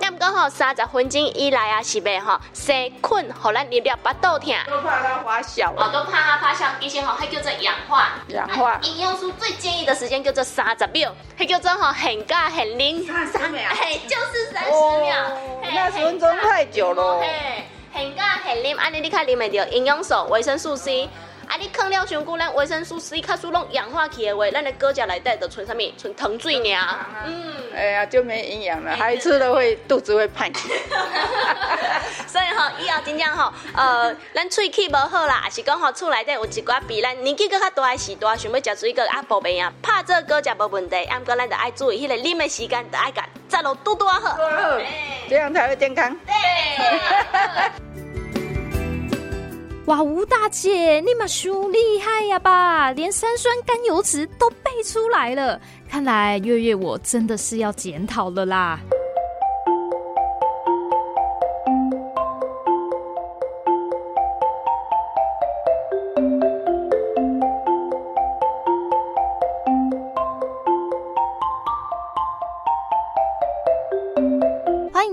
[0.00, 4.54] 那么刚好三十分钟以来啊，是呗哈，生困，后来你了巴肚疼。
[4.66, 5.72] 都怕它发酵。
[5.76, 6.66] 哦，都怕它发酵。
[6.80, 8.10] 其实哈，还叫做氧化。
[8.28, 8.78] 氧化。
[8.82, 13.06] 营养师最建议的时间叫做三十秒，还叫做哈很尬很灵。
[13.06, 13.62] 三十秒。
[13.70, 15.16] 嘿，就是三十秒。
[15.72, 17.22] 那十分钟太久了。
[17.92, 21.08] 很干很啉，安尼你看啉会到营养素、维生素 C。
[21.48, 25.78] 啊，你放了上久，咱维生素 C 卡输拢氧化去的话，咱的果汁内底就存啥物？
[25.98, 26.96] 存糖水尔。
[27.26, 27.54] 嗯。
[27.74, 30.48] 哎呀，就没营养了，还吃了会肚子会胖。
[32.28, 44.38] 所以吼，以后真正吼，呃，咱喙齿无好啦，还是讲吼，厝内底有一寡比咱年纪搁较大的时大，想要食水果啊，宝贝啊，拍这果汁无问题，啊，毋过咱就爱注意迄个啉的时间，就爱甲节落拄拄啊好。
[45.28, 46.16] 这样才会健康。
[46.24, 46.32] 对。
[49.86, 52.92] 哇，吴大姐，你嘛太厉害呀吧？
[52.92, 58.78] 连三酸甘油脂都背出来了，看来月月我真的是要检讨了啦。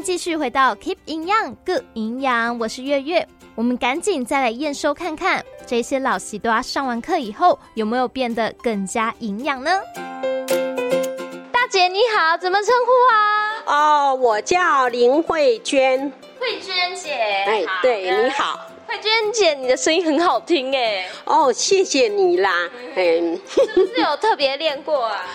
[0.08, 3.28] 继续回到 Keep 营养，Good 营养，我是月月。
[3.56, 9.70] 我们赶紧再来验收看看，这些老习多上完课以后有没有变得更加营养呢？
[11.52, 13.64] 大姐你好，怎么称呼啊？
[13.66, 16.10] 哦，我叫林慧娟。
[16.40, 18.62] 慧娟姐，哎，对，你好。
[18.88, 21.06] 慧娟姐，你的声音很好听哎。
[21.26, 22.50] 哦，谢谢你啦。
[22.96, 25.26] 嗯，是不是有特别练过啊？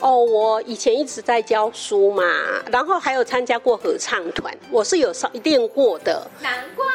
[0.00, 2.24] 哦，我以前一直在教书嘛，
[2.72, 6.26] 然后还有参加过合唱团，我是有上练过的。
[6.40, 6.86] 难怪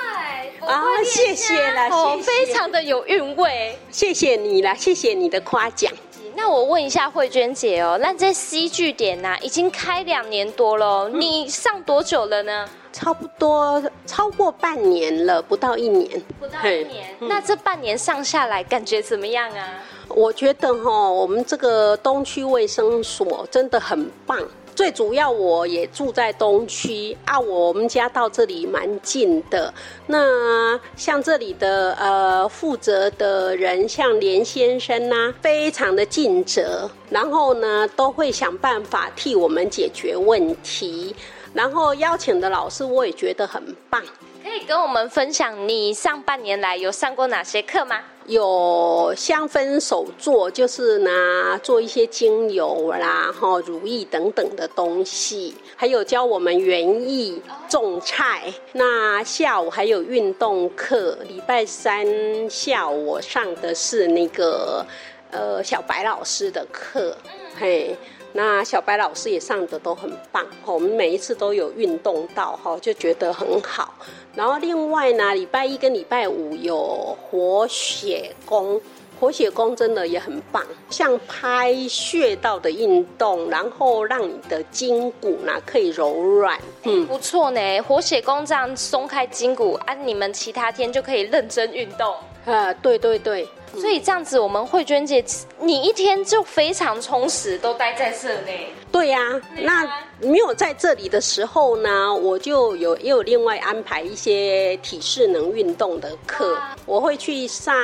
[0.67, 3.77] 啊，谢谢啦，哦，非常的有韵味。
[3.91, 5.91] 谢谢你啦，谢谢你的夸奖。
[6.37, 12.67] 那我问一下慧娟姐哦，那这 C 据点呐，已经开两年多了，嗯，你上多久了呢？
[12.91, 16.09] 差不多超过半年了，不到一年。
[16.39, 19.83] 不到一年，那这半年上下来感觉怎么样啊？
[20.09, 24.39] 我觉得哈，我们这个东区卫生所真的很棒。
[24.75, 29.73] 最主要我也住在东区啊，我们家到这里蛮近的。
[30.05, 41.15] 那像这里的呃负责的人，像连先生呐、非常的尽责，然后呢都会想办法替我们解决问题。
[41.53, 44.03] 然后邀请的老师，我也觉得很棒。
[44.43, 48.01] 可以跟我们分享你上半年来有上过哪些课吗？
[48.27, 58.51] 有香氛手作，就是拿做一些精油啦、哈如意等等的东西，还有教我们园艺、种菜。
[58.73, 62.05] 那下午还有运动课，礼拜三
[62.49, 64.85] 下午我上的是那个
[65.31, 67.15] 呃小白老师的课，
[67.59, 67.95] 嘿。
[68.37, 73.93] 那小白老师也上的都很棒，我们每一次都有运动到哈，就觉得很好。
[74.35, 78.81] 然后另外呢，礼拜一跟礼拜五有活血功，
[79.21, 86.59] 活血功真的也很棒，像拍穴道的运动，然后让你的筋骨呢可以柔软。
[86.83, 92.13] 嗯，不错呢，活血功这样松开筋骨啊，你们其他天就可以认真运动。
[92.43, 93.47] 呃，对对对。
[93.79, 95.23] 所以这样子，我们慧娟姐，
[95.59, 98.73] 你一天就非常充实，都待在社内。
[98.91, 99.83] 对呀、啊，那
[100.21, 107.75] 没有在这里的时候呢，我就有也有另外安排一些体适能运动的课，我会去上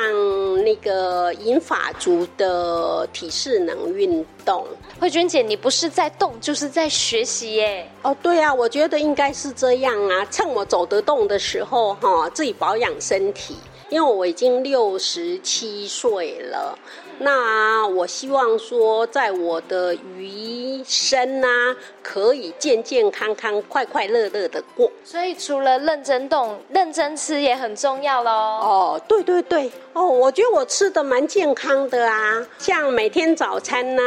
[0.63, 4.65] 那个银发族的体适能运动。
[5.01, 7.85] 慧娟姐，你不是在动，就是在学习耶。
[8.03, 13.57] 哦，对啊，我觉得应该是这样啊，趁我走得动的时候，哈，自己保养身体。
[13.91, 16.79] 因为我已经六十七岁了，
[17.21, 24.91] 那我希望说，在我的余生啊，可以健健康康、快快乐乐的过。
[25.03, 28.31] 所以除了认真动、认真吃也很重要喽。
[28.31, 34.01] 哦，对对对，哦，我觉得我吃的蛮健康的啊，像每天早餐呢，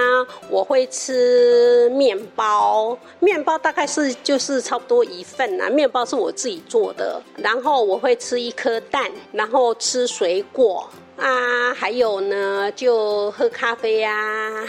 [0.50, 9.72] 我会吃面包，面包大概是就是差不多一份啊，面包是我自己做的，然后我会吃一颗蛋，然后。
[9.84, 14.12] 吃水果啊，还有呢，就喝咖啡啊，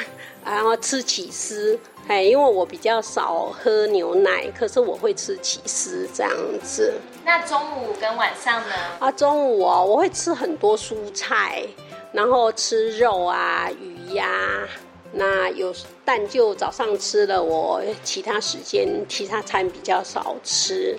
[0.45, 1.77] 然后吃起司。
[2.07, 6.31] 哎，因为我比较少喝牛奶，可是我会吃起司这样
[6.63, 6.93] 子。
[7.25, 8.75] 那中午跟晚上呢？
[8.99, 11.63] 啊，中午哦，我会吃很多蔬菜，
[12.11, 14.69] 然后吃肉啊、鱼呀、啊。
[15.17, 20.95] 那有蛋就早上吃了，我其他时间其他餐比较少吃。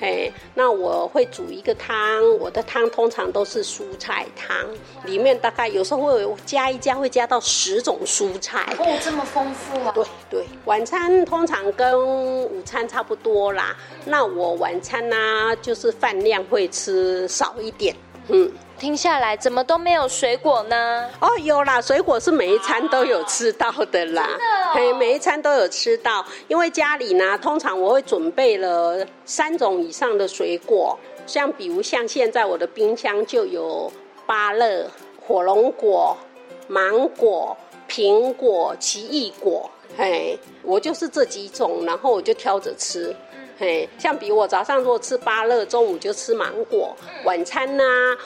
[0.00, 4.56] 嘿，那我会煮一个汤，我的汤通常都是蔬菜汤，
[5.04, 8.64] 里面大概有时候会加一加，会加到十种蔬菜。
[8.78, 9.90] 哦，这么丰富啊！
[9.92, 12.00] 对对，晚餐通常跟
[12.44, 13.76] 午餐差不多啦。
[14.04, 17.96] 那我晚餐呢、啊，就是饭量会吃少一点，
[18.28, 18.48] 嗯。
[18.78, 21.04] 听下来怎么都没有水果呢？
[21.20, 24.28] 哦，有啦，水果是每一餐都有吃到的啦。
[24.72, 33.92] 嘿，每一餐都有吃到，因为家里呢，通常我会准备了三种以上的水果，像比如像现在我的冰箱就有
[34.26, 34.88] 芭乐、
[35.20, 36.16] 火龙果、
[36.68, 37.56] 芒果、
[37.88, 43.14] 苹果、奇异果，嘿，我就是这几种，然后我就挑着吃。
[43.60, 47.82] 嘿，像比如我早上如果吃芭乐，中午就吃芒果，晚餐呢，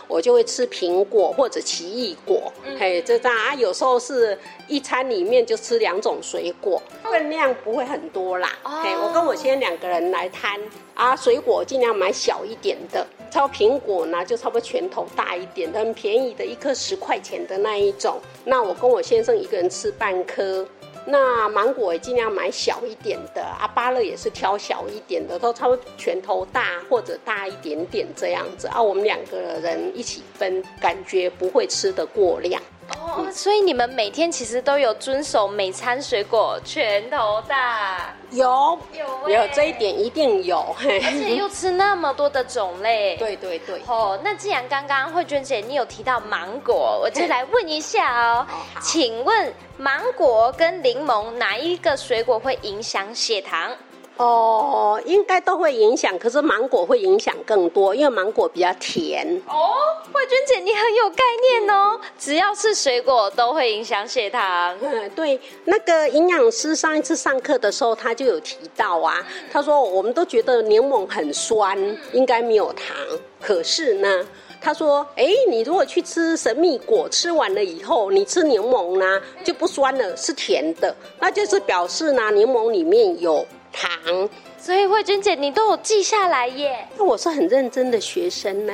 [0.06, 2.52] 我就会吃苹果或者奇异果。
[2.78, 8.58] 嘿，这样啊，有时候是一餐里面就吃两种水果，分量不会很多啦。
[8.62, 10.60] 嘿，我跟我先生两个人来摊
[10.94, 18.20] 啊，水果尽量买小一点的，超苹果呢就差不多拳头大一点的，很便宜的，一颗十块钱的那一种。
[18.44, 20.68] 那我跟我先生一个人吃半颗。
[21.04, 28.80] 那芒果也尽量买小一点的，啊，芭乐也是挑小一点的，都差不多拳头大或者大一点点这样子啊。
[28.80, 32.62] 我们两个人一起分，感觉不会吃得过量。
[32.88, 38.14] 哦，所以你们每天其实都有遵守每餐水果拳头大？
[38.30, 43.16] 有有有，这一点一定有，而且又吃那么多的种类。
[43.16, 43.80] 对对对。
[43.86, 48.46] 哦，那既然刚刚慧娟姐你有提到芒果，我就来问一下哦，
[48.80, 53.70] 请问芒果跟柠檬哪一个水果会影响血糖？
[54.18, 59.26] 哦，应该都会影响，可是芒果会影响更多，因为芒果比较甜。
[59.48, 59.74] 哦，
[60.12, 61.98] 慧君姐，你很有概念哦。
[62.18, 64.76] 只要是水果都会影响血糖。
[64.80, 69.16] 嗯， 对，那个营养师上一次上课的时候，他就有提到啊，
[69.50, 71.76] 他说我们都觉得柠檬很酸，
[72.12, 72.94] 应该没有糖，
[73.40, 74.24] 可是呢，
[74.60, 83.44] 他说，哎，你如果去吃神秘果，吃完了以后，你吃柠檬呢就不酸了，是甜的，那就是表示呢，柠檬里面有。
[83.72, 86.86] 糖，所以慧君姐你都有记下来耶。
[86.96, 88.72] 那我是很认真的学生呢，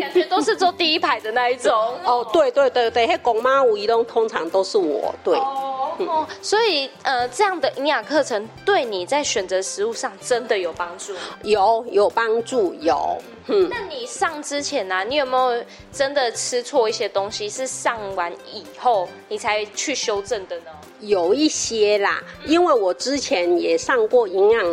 [0.00, 1.72] 感觉都是坐第一排的那一种。
[2.04, 5.14] 哦，对对对对，嘿，公妈五一东通常都是我。
[5.22, 11.14] 对，哦，嗯、所以呃，这样的营养课程对你在选择食物上真的有帮助？
[11.42, 13.16] 有有帮助，有。
[13.46, 17.48] 嗯，那你上之前呢、啊，你有没有真的吃错一些东西？
[17.48, 20.70] 是上完以后你才去修正的呢？
[21.00, 24.64] 有一些啦，因为我之前也上过营养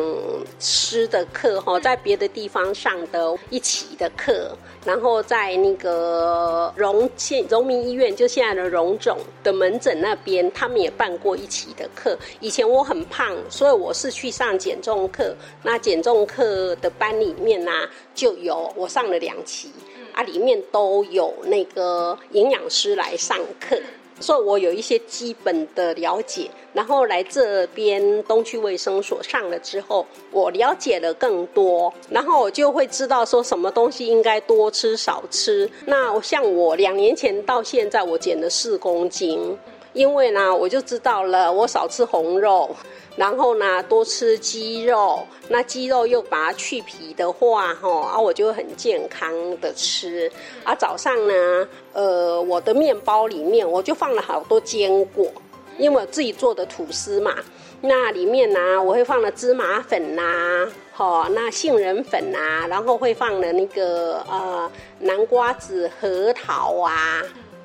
[0.59, 4.55] 师的课哈，在别的地方上的一起的课，
[4.85, 12.17] 然后在那个荣县荣民医院，就现在的荣总的门诊那边，他们也办过一起的课。
[12.39, 15.35] 以前我很胖，所以我是去上减重课。
[15.63, 19.69] 那减重课的班里面呢、啊，就有我上了两期，
[20.13, 23.79] 啊，里面都有那个营养师来上课。
[24.19, 35.67] 所以我有一些基本的了解，然后来这边东区卫生所上了之后，我了解了更多，然后我就会知道说什么东西应该多吃少吃。
[35.87, 39.57] 那像我两年前到现在，我减了四公斤，
[39.93, 42.69] 因为呢，我就知道了，我少吃红肉，
[43.17, 45.19] 然后呢，多吃鸡肉。
[45.49, 50.31] 那鸡肉又把它去皮的话，哈啊，我就很健康的吃。
[50.63, 55.29] 啊，早上呢，呃，我的面包里面我就放了好多坚果，
[55.77, 57.35] 因为我自己做的吐司嘛。
[57.81, 67.21] 那里面呢，我会放了芝麻粉呐、啊，好，那杏仁粉啊，然后会放了那个呃南瓜子、核桃啊，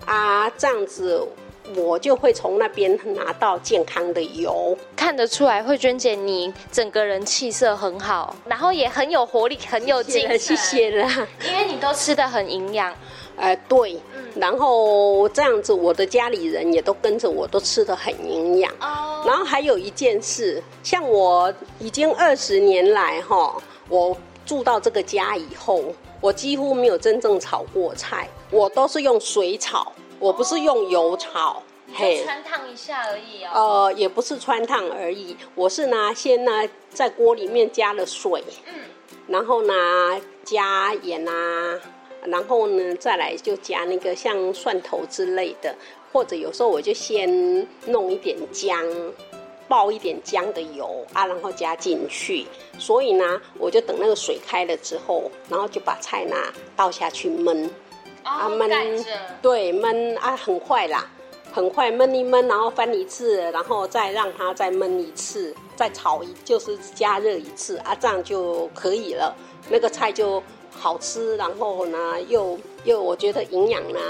[0.06, 1.22] 啊，这样子。
[1.74, 10.38] 我就会从那边拿到健康的油，看得出来，慧娟姐你整个人气色很好，然后也很有活力，很有精神。
[10.38, 12.94] 谢谢啦，因为你都吃的很营养。
[13.38, 18.72] 呃，对，嗯，然后这样子，我的家里人也都跟着我，都吃的很营养。
[18.80, 19.24] 哦。
[19.26, 23.54] 然后还有一件事，像我已经二十年来哈，
[23.90, 25.82] 我住到这个家以后，
[26.22, 29.92] 我几乎没有真正炒过菜，我都是用水炒。
[30.18, 31.62] 我不是用油炒，
[31.92, 33.50] 嘿，汆烫一下而已哦。
[33.84, 36.50] 呃，也不是穿烫而已，我是呢，先呢
[36.90, 38.74] 在锅里面加了水，嗯，
[39.26, 39.74] 然后呢
[40.42, 41.80] 加盐啊，
[42.24, 45.74] 然后呢再来就加那个像蒜头之类的，
[46.12, 48.82] 或者有时候我就先弄一点姜，
[49.68, 52.46] 爆一点姜的油啊，然后加进去。
[52.78, 56.36] 所以呢，我就等那个水开了之后，然后就把菜呢
[56.74, 57.68] 倒下去焖。
[58.26, 59.04] 啊焖，
[59.40, 61.08] 对焖啊，很快啦，
[61.52, 69.32] 很快焖一焖，然后翻一次，然后再让它再焖一次，再炒一，就是加热一次啊，这样就可以了。
[69.68, 74.00] 那个菜就好吃，然后呢，又又我觉得营养呢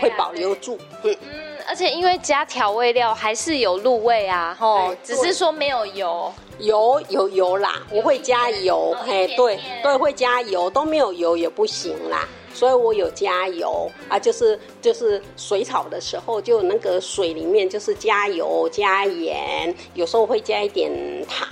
[0.00, 0.78] 会保留住。
[1.02, 12.26] 嗯嗯，而且因为加调味料还是有入味啊，吼，只是说没有油，油有油啦，我会加油，嘿，对对，会加油，都没有油也不行啦。
[12.58, 20.90] 所以我有加油啊，就是就是水炒的时候，就那个水里面就是加油加盐，有时候会加一点
[21.28, 21.48] 糖，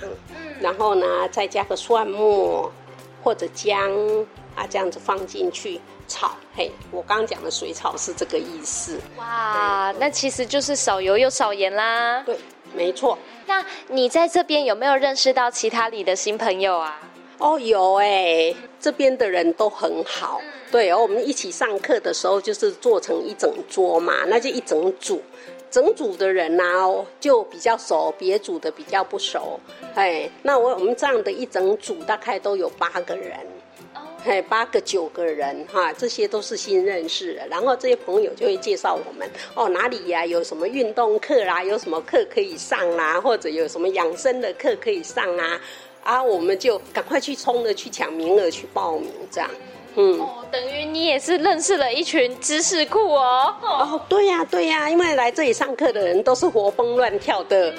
[0.59, 2.69] 然后呢再加个蒜末
[3.23, 3.89] 或者姜
[4.53, 5.79] 啊，这样子放进去
[6.09, 6.35] 炒。
[6.53, 8.99] 嘿，我刚刚讲的水炒是这个意思。
[9.15, 12.21] 哇，那其实就是少油又少盐啦。
[12.25, 12.37] 对，
[12.75, 13.17] 没错。
[13.45, 16.99] 那你在这边有没有认识到其他里的新朋友啊？
[17.37, 20.41] 哦，有哎，这边的人都很好。
[20.71, 25.21] 对，我们一起上课的时候，就是做成一整桌嘛，那就一整组，
[25.71, 29.57] 整组的人呢、啊、就比较熟，别组的比较不熟。
[29.95, 33.37] 哎，那我我们这样的一整组大概都有八个人，
[34.25, 37.47] 哎，八个九个人哈，这些都是新认识的。
[37.47, 39.25] 然后这些朋友就会介绍我们
[39.55, 45.61] 哦，哪里呀、啊、有什么运动课啦，有什么课可以上啦，或者有什么养生的课可以上啊，
[46.03, 49.49] 啊，我们就赶快去冲了去抢名额去报名这样。
[49.95, 53.55] 嗯，哦，等于你也是认识了一群知识库哦。
[53.61, 57.73] 哦，对呀，对呀，因为来这里上课的人都是活蹦乱跳的。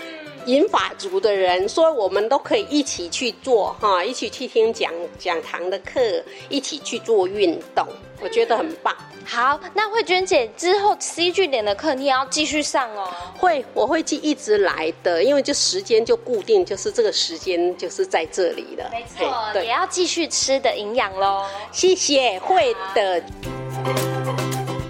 [0.47, 6.01] 银发族的人，所以我们都可以一起去做哈，一起去听讲讲堂的课，
[6.49, 7.87] 一起去做运动，
[8.21, 8.95] 我觉得很棒。
[9.25, 13.09] 好，那慧娟姐之后 C 据点的课你也要继续上哦。
[13.37, 18.89] 会，我会继一直来的，因为就时间就固定，就是这个时间就是在这里了。
[18.91, 21.45] 没错，也要继续吃的营养喽。
[21.71, 23.23] 谢谢，会的。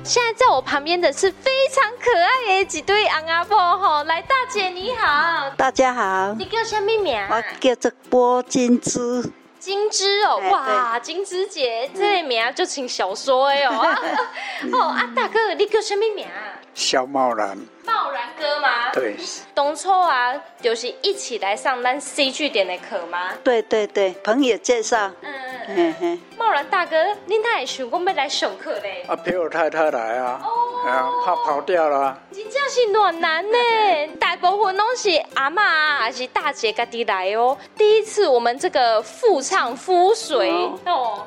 [0.04, 7.20] 现在在我旁边的是非常可爱的几对昂阿婆吼，来大姐你好，大家好，你叫什么名？
[7.28, 9.30] 我叫做郭金枝，
[9.68, 13.96] 金枝哦，哇，金枝姐这个名就请小说哎哦，
[14.72, 16.26] 哦啊大哥你叫什么名？
[16.72, 17.54] 肖茂然，
[17.84, 18.90] 茂然哥吗？
[18.94, 19.14] 对，
[19.52, 23.32] 当初啊，就是一起来上咱 C 据点的课吗？
[23.44, 25.34] 对对对，朋友介绍，嗯。
[25.70, 26.96] 嗯嗯，茂然大哥，
[27.28, 29.04] 恁太想讲要来上课嘞？
[29.06, 30.48] 啊，陪我太太来啊，哎
[30.86, 32.16] 呀，怕跑掉了。
[32.32, 33.58] 真正是暖男呢，
[34.20, 35.60] 大部分拢是阿嬷
[35.98, 37.56] 还是大姐家己来哦。
[37.76, 40.50] 第一次我们这个妇唱夫随
[40.86, 41.24] 哦，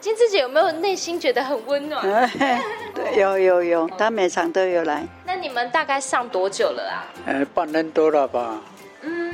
[0.00, 2.02] 金枝姐有没有内心觉得很温暖？
[2.94, 5.06] 对，有有有，她每场都有来。
[5.24, 7.04] 那你们大概上多久了啊？
[7.26, 8.60] 呃，半年多了吧。
[9.02, 9.32] 嗯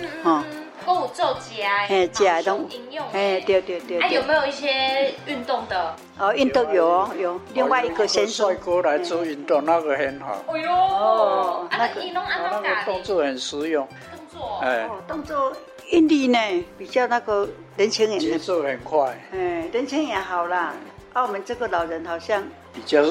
[0.85, 0.95] 嗯。
[0.95, 4.01] 够做家，嘿，家都应用，哎，对对对。
[4.01, 5.97] 还有没有一些运动的？
[6.19, 7.41] 哦，运动有哦，有。
[7.55, 10.43] 另外一个选手帅哥来做运动，那个很好。
[10.49, 13.87] 哎呦，哦，那个那个动作很实用。
[13.87, 15.53] 动作，哎，动作
[15.91, 16.39] 运力呢，
[16.79, 18.19] 比较那个年轻人。
[18.19, 19.19] 节奏很快。
[19.33, 20.75] 哎，年轻也好啦。
[21.13, 23.03] 啊，我们这个老人好像比较。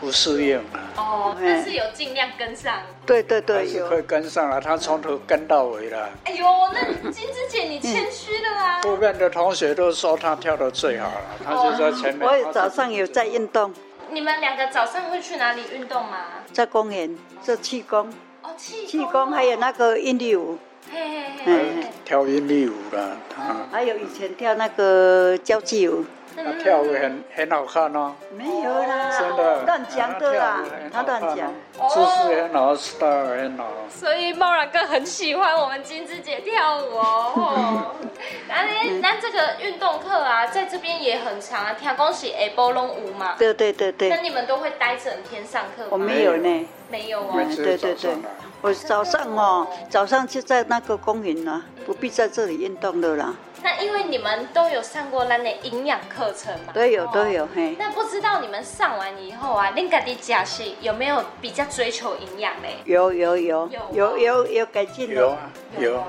[0.00, 0.58] 不适应
[0.96, 2.80] 哦，但是有尽量跟上。
[3.04, 6.08] 对对对，还是会跟上了，他从头跟到尾了。
[6.24, 8.80] 哎呦，那金枝姐你谦虚了啊！
[8.84, 12.28] 后面的同学都说他跳的最好了，他就在前面。
[12.28, 13.72] 我也早上有在运动。
[14.10, 16.18] 你们两个早上会去哪里运动吗？
[16.52, 18.12] 在公园做气功。
[18.42, 20.56] 哦，气气功还有那个韵律舞，
[20.92, 26.04] 嘿嘿嘿，嗯，跳韵律舞了，他还有以前跳那个交际舞，
[26.44, 28.14] 他跳舞很很好看哦。
[28.36, 31.52] 没有啦，真的乱讲的啦，他乱讲。
[31.88, 33.66] 姿势很好，style 很好。
[33.88, 37.94] 所以茂然哥很喜欢我们金枝姐跳舞哦。
[38.48, 38.64] 那
[39.00, 43.34] 那这个运动课啊，在这边也很长啊，听讲是下晡拢有嘛。
[43.38, 44.08] 对对对对。
[44.08, 45.88] 那你们都会待整天上课吗？
[45.92, 46.68] 我没有呢。
[46.90, 47.34] 没有哦。
[47.56, 48.16] 对对对。
[48.60, 53.34] 我早上哦，早上就在那个公园呢，不必在这里运动的啦。
[53.62, 56.72] 那因为你们都有上过咱的营养课程嘛？
[56.72, 57.74] 都有都有嘿。
[57.78, 62.76] 那不知道你们上完以后啊，恁家的家是有没有比较追求营养嘞？
[62.84, 66.04] 有有有有有有改进有啊有有。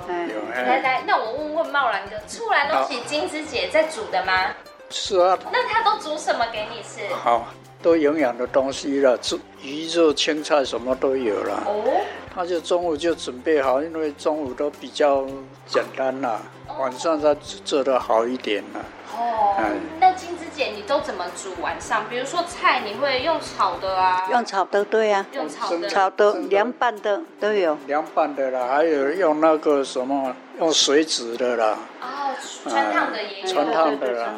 [0.56, 4.54] 来来，那我问问茂然哥，出来东西金枝姐在煮的吗？
[4.90, 5.38] 是啊。
[5.52, 7.14] 那他都煮什么给你吃？
[7.14, 7.48] 好，
[7.82, 11.64] 都营养的东西了，煮鱼肉青菜什么都有了。
[11.66, 12.02] 哦。
[12.34, 15.26] 他就中午就准备好，因为中午都比较
[15.66, 16.40] 简单啦。
[16.80, 18.80] 晚上再做的好一点了。
[19.14, 22.06] 哦，嗯、那金枝姐，你都怎么煮晚上？
[22.10, 24.26] 比如说菜，你会用炒的啊？
[24.32, 25.26] 用炒的，对啊。
[25.34, 25.90] 用炒的。
[25.90, 27.78] 炒的、凉拌的都有。
[27.86, 31.78] 凉拌的啦，还有用那个什么，用水煮的啦。
[32.02, 32.36] 哦，
[32.70, 33.48] 穿烫的也有。
[33.48, 34.36] 穿烫的啦。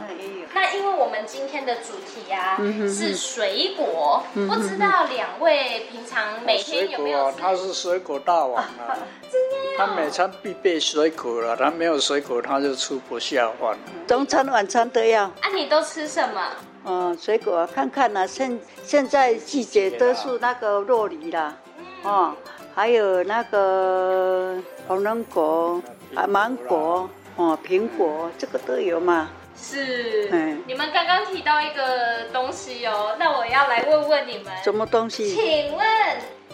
[0.53, 7.17] 那因为我们今天的主题啊、嗯、是水果，嗯、不知道两位平常每天有没有？
[7.17, 8.97] 水果啊，他是水果大王啊。
[9.31, 9.77] 真的。
[9.77, 13.77] 他每餐必备水果了，他没有水果他就吃不下饭。
[14.07, 15.23] 中餐晚餐都要。
[15.23, 16.41] 啊，你都吃什么？
[16.83, 21.55] 嗯，水果、啊、看看啊，现现在季节都是那个洛梨啦，
[22.03, 22.33] 哦，
[22.75, 24.57] 还有那个
[24.87, 25.81] 红龙果
[26.15, 29.29] 啊，芒果哦，苹果这个都有嘛。
[29.55, 35.35] 是，嗯，你们刚刚提到一个东西哦，那我要来问问你们，什么东西？
[35.35, 35.87] 请问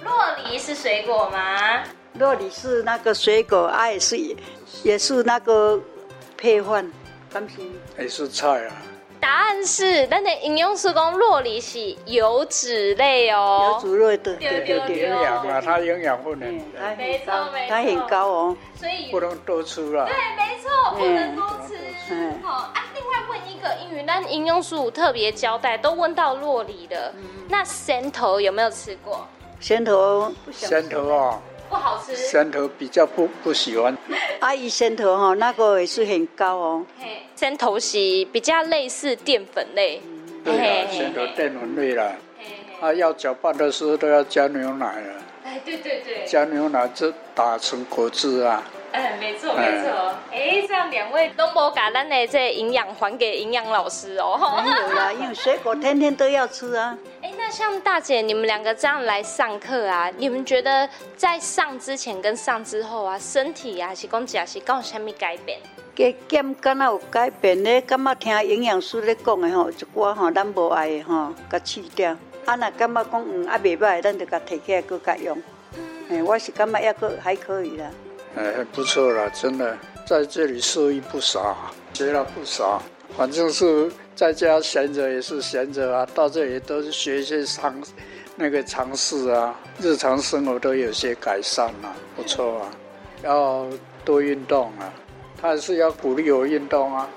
[0.04, 1.84] 洛梨是水果吗？
[2.14, 4.18] 洛梨是那个水果，啊，也是
[4.84, 5.80] 也是那个
[6.36, 6.92] 配饭，
[7.32, 8.76] 甘心也是菜啊。
[9.28, 16.50] 答案是，咱的营养师讲洛梨是油脂类哦，油脂类的，对对对，营养啊，它营养不能，
[16.98, 20.06] 没错没错，它很高哦，所以不能多吃了。
[20.06, 21.76] 对，没错，不能多吃。
[22.42, 27.14] 好啊，另外问一个，因为咱营养师特别交代，都问到洛梨的，
[27.50, 29.28] 那仙头有没有吃过？
[29.60, 31.42] 仙头，仙头啊。
[31.70, 33.96] 不好吃，山头比较不不喜欢。
[34.40, 36.86] 阿姨，山头哈，那个也是很高哦。
[37.36, 37.98] 山头是
[38.32, 40.02] 比较类似淀粉类。
[40.04, 42.14] 嗯、对啊，汕头淀粉类啦。
[42.80, 45.14] 啊，要搅拌的时候都要加牛奶了。
[45.48, 46.26] 哎，对对对。
[46.26, 48.62] 加牛奶就打成果汁啊。
[48.92, 50.14] 嗯，没错没错。
[50.30, 54.38] 哎，这样两位都无把咱的这营养还给营养老师哦。
[54.62, 56.98] 没有啦，因为水果天天都要吃啊。
[57.24, 65.60] 哎，那像大姐你们两个这样来上课啊，你们觉得在上之前跟上之后啊，身体啊是讲假是讲有什么改变？
[65.96, 67.82] 加减敢若有改变呢？
[67.82, 72.16] 感觉听营养师咧讲的吼，一寡吼咱无爱的吼，甲去掉。
[72.48, 75.38] 啊，那感觉讲嗯啊袂歹，咱就甲提起来搁甲用。
[76.10, 77.86] 哎，我是感觉也搁还可以啦。
[78.38, 81.58] 哎，不错了，真的在这里受益不少，
[81.94, 82.82] 学了不少。
[83.18, 87.76] 反正是在家闲着也是闲着啊，到这里都是学一些常
[88.38, 92.72] 那个常识啊，日常生活都有些改善了，不错啊。
[93.24, 93.68] 要
[94.06, 94.88] 多运动啊，
[95.42, 97.10] 他还是要鼓励我运动啊，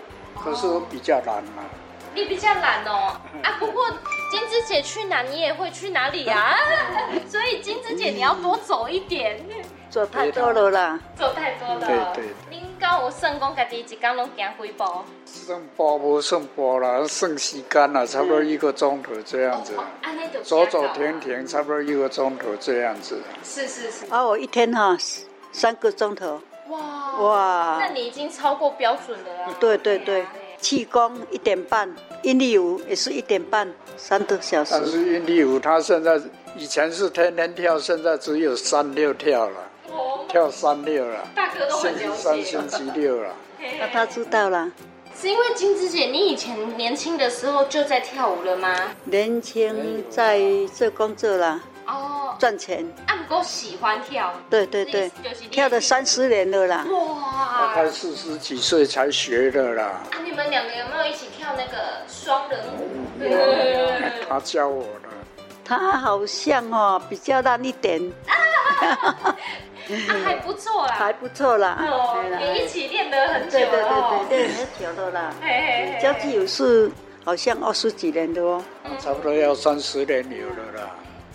[0.43, 1.71] 可是我比较懒啊。
[2.17, 3.15] 你比较懒哦，
[3.45, 3.87] 啊，不过
[4.31, 6.55] 金枝姐去哪你也会去哪里啊？
[7.29, 9.45] 所以金枝姐你要多走一点。
[9.91, 11.81] 走太多了啦，走太多了。
[11.81, 12.25] 对对。
[12.49, 14.85] 您刚有算讲家己一天拢行几步？
[15.27, 19.75] 算步无算步啦，算时间啦，差不多一个钟头这样子。
[20.45, 23.21] 走走停停，差不多一个钟头这样子。
[23.43, 24.07] 是是是。
[24.11, 24.97] 啊，我一天哈
[25.51, 26.41] 三个钟头。
[26.69, 26.79] 哇
[27.21, 27.79] 哇！
[27.81, 29.57] 那你已经超过标准了啊。
[29.59, 30.25] 对对对，
[30.61, 34.71] 气功一点半，韵律舞也是一点半，三个小时。
[34.73, 36.21] 但是韵律舞他现在
[36.57, 39.67] 以前是天天跳，现在只有三六跳了。
[40.29, 41.93] 跳三六了，大哥都很。
[42.15, 43.35] 三星期六了，
[43.81, 44.71] 那他知道了。
[45.21, 48.73] 是因为金枝姐，你以前年轻的时候就在跳舞了吗？
[49.07, 50.41] 年轻在
[50.73, 52.85] 做工作了，哦，赚钱。
[53.07, 54.33] 啊，不过喜欢跳。
[54.49, 55.11] 对对对，
[55.51, 56.87] 跳了三十年了啦。
[56.91, 59.85] 哇，大概四十几岁才学的啦。
[59.85, 63.27] 啊，你们两个有没有一起跳那个双人舞？
[64.29, 65.09] 他教我的。
[65.65, 68.01] 他好像哦，比较烂一点。
[68.29, 69.35] 啊
[70.25, 71.77] 还不错啦，还不错啦。
[71.91, 74.27] 哦，你一起练得很久了。
[74.29, 75.35] 对对对，练很久了啦。
[76.01, 76.91] 交际舞是
[77.25, 78.63] 好像二十几年的哦。
[79.01, 80.91] 差不多要三十年有了啦。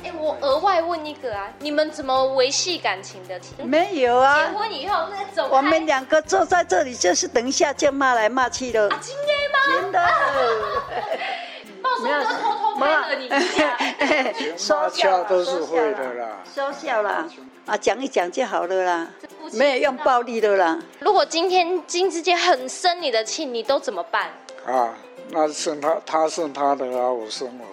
[0.05, 3.41] 哎，我额外问一个啊，你们怎么维系感情的？
[3.63, 4.45] 没有啊。
[4.45, 8.87] 结婚以后那种，我们两个坐在这里，就是等一下就骂来骂去的。
[8.87, 9.57] 啊，真的吗？
[9.81, 9.99] 真的。
[12.03, 12.29] 没有偷
[12.59, 13.77] 偷拍了你一下。
[14.57, 17.25] 说笑都是会的啦，说笑啦，
[17.65, 19.07] 啊，讲一讲就好了啦，
[19.53, 20.77] 没有用暴力的啦。
[20.99, 24.29] 如果今天金枝姐很生你的气，你都怎么办？
[24.67, 24.93] 啊，
[25.29, 27.65] 那是他，他生他的啊，我生我。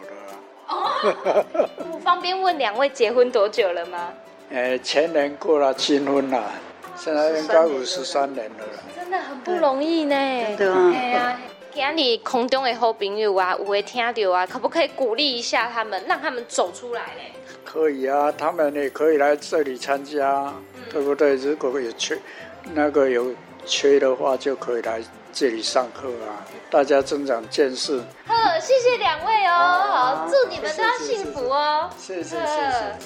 [1.93, 4.13] 我方便问两位结婚多久了吗？
[4.51, 6.53] 呃，前年过了新婚了，
[6.97, 8.65] 现在应该五十三年了。
[8.95, 10.15] 真的很不容易呢。
[10.57, 10.69] 对
[11.15, 11.41] 啊，
[11.73, 17.23] 今日空中的好朋友啊，有会听到啊，可不可以鼓励一下他们，让他们走出来呢？
[17.65, 21.35] 可以啊，他们也可以来这里参加，嗯、对不对？
[21.37, 22.19] 如果有缺，
[22.75, 25.01] 那个有缺的话，就可以来
[25.33, 26.45] 这里上课啊。
[26.71, 27.99] 大家增长见识。
[28.27, 29.53] 呵，谢谢两位哦，
[29.91, 31.91] 好，祝你们都要幸福哦。
[31.99, 32.99] 谢谢谢谢。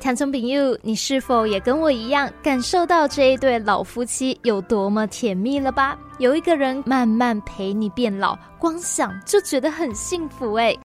[0.00, 5.98] 听众朋友，你是否也跟我一样感受到这一对老夫妻有多么甜蜜了吧？
[6.18, 10.76] 有一个人慢慢陪你变老，光想就觉得很幸福哎。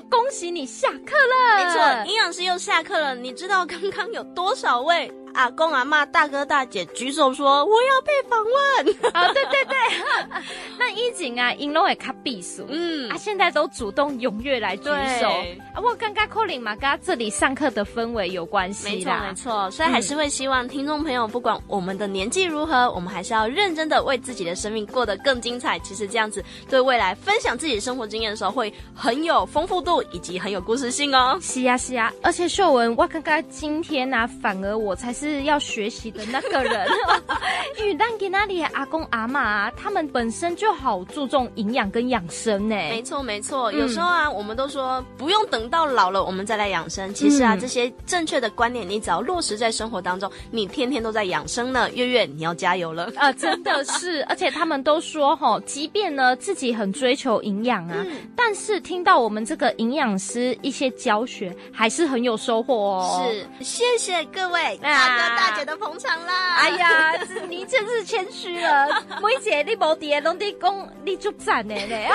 [0.00, 1.56] 恭喜你下课了！
[1.56, 3.14] 没错，营养师又下课了。
[3.14, 5.10] 你知道刚刚有多少位？
[5.36, 9.76] 阿公阿妈、大哥大姐举手说：“我要被访问。”啊，对对对，
[10.78, 14.84] 那以前啊，因拢会卡避暑，嗯，啊，现在都主动踊跃来举
[15.20, 15.28] 手。
[15.74, 18.88] 啊，我刚刚可能嘛，跟这里上课的氛围有关系。
[18.88, 25.78] 没错没错，所以还是会希望听众朋友，不管我们的年纪如何，我们还是要认真的为自己的生命过得更精彩。
[25.80, 31.38] 其实这样子，对未来分享自己生活经验的时候，会很有丰富度，以及很有故事性哦。
[31.42, 35.25] 是呀是呀，而且秀文，我刚刚今天呢、啊，反而我才是。
[35.26, 36.86] 是要学习的那个人，
[37.82, 42.74] 语蛋给哪里阿公阿妈啊，他们本身就好注重营养跟养生呢。
[42.74, 47.12] 没错没错，有时候啊，我们都说不用等到老了我们再来养生。
[47.14, 51.90] 其实啊，这些正确的观念，你只要落实在生活当中，你天天都在养生呢。
[51.92, 53.32] 月月，你要加油了 啊！
[53.32, 63.26] 真的是，而且他们都说哈，即便呢自己很追求营养啊，嗯、但是听到我们这个营养师一些教学，还是很有收获哦。
[63.32, 64.78] 是，谢谢各位。
[64.82, 66.56] 大哥大姐的捧场啦！
[66.56, 67.12] 哎呀，
[67.48, 68.65] 你真是谦虚了。
[69.22, 72.08] 每姐你无底拢得讲你就赞呢嘞。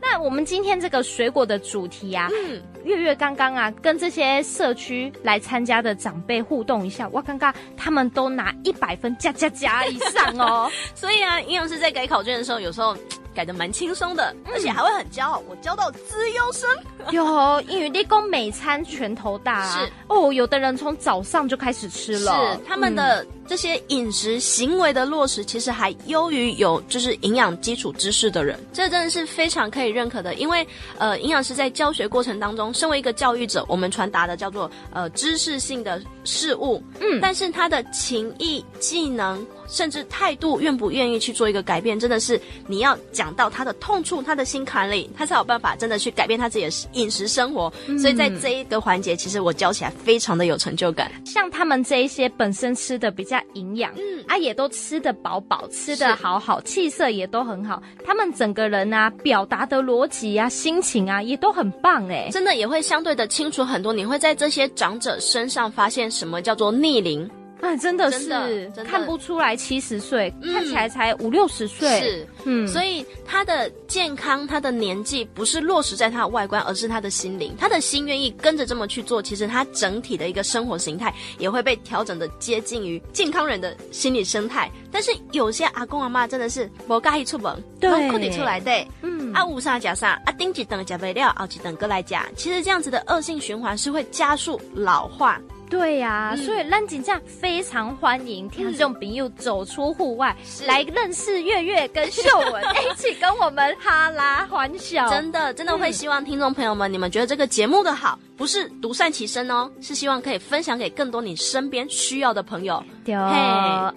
[0.00, 10.70] 那我们今天这个水果的主题啊，嗯，月月刚刚啊跟这些社区来参加的长辈互动一下，我刚刚他们都拿一百分加加加以上哦。
[10.94, 12.96] 所以啊，营养师在改考卷的时候，有时候。
[13.34, 15.42] 改的蛮轻松的，而且还会很骄傲。
[15.48, 16.68] 我教到资优生，
[17.12, 19.78] 有英语立功每餐拳头大啊。
[19.78, 28.58] 是哦，有的人从早上就开始吃了，是他们的这些饮食行为的落实，其实还优于有就是营养基础知识的人。
[28.72, 30.66] 这真的是非常可以认可的，因为
[30.98, 39.44] 呃，营养师在教学过程当中，身为一个教育者，我们传达的叫做呃知识性的事物，嗯，但是他的情谊、技能。
[39.72, 47.72] 甚至态度愿不愿意去做一个改变，真的是你要讲到他的痛处、他的心坎里，他才有办法真的去改变他自己的饮食生活。
[47.86, 51.10] 嗯、所以在这一个环节，其实我教起来非常的有成就感。
[51.24, 57.82] 像他们这一些本身吃的比较营养，嗯啊，也都吃得饱饱，吃的好好，气色也都很好。
[58.04, 63.92] 他们整个人啊，表达的逻辑啊，心情啊，也都很棒哎，真的也会相对的清楚很多。
[63.92, 67.28] 你会在这些长者身上发现什么叫做逆龄。
[67.62, 72.00] 啊，真的是看不出来七十岁，嗯、看起来才五六十岁。
[72.00, 77.54] 是，嗯，所以他的健康，他的年纪不是落实在他的外观，而是他的心灵。
[77.56, 84.68] 他的心愿意跟着这么去做，其实他整体的一个生活形态也会被调整的接近于健康人的心理生态。
[84.90, 95.40] 但是有些阿公阿妈真的是不介意出门，对，哭地出来的，嗯，啊，五啥加啥，啊，顶几等加肥料，后几等哥来加，其实这样子的恶性循环是会加速老化。
[95.72, 105.08] 对呀、啊，嗯、所以咱真正非常欢迎听众朋友走出户外，是来认识月月跟秀文， 一起跟我们哈拉欢笑。
[105.08, 112.84] 真的，真的会希望听众朋友们，嗯、你们觉得这个节目的好，不是独善其身哦，是希望可以分享给更多你身边需要的朋友。
[113.02, 113.22] 对哦，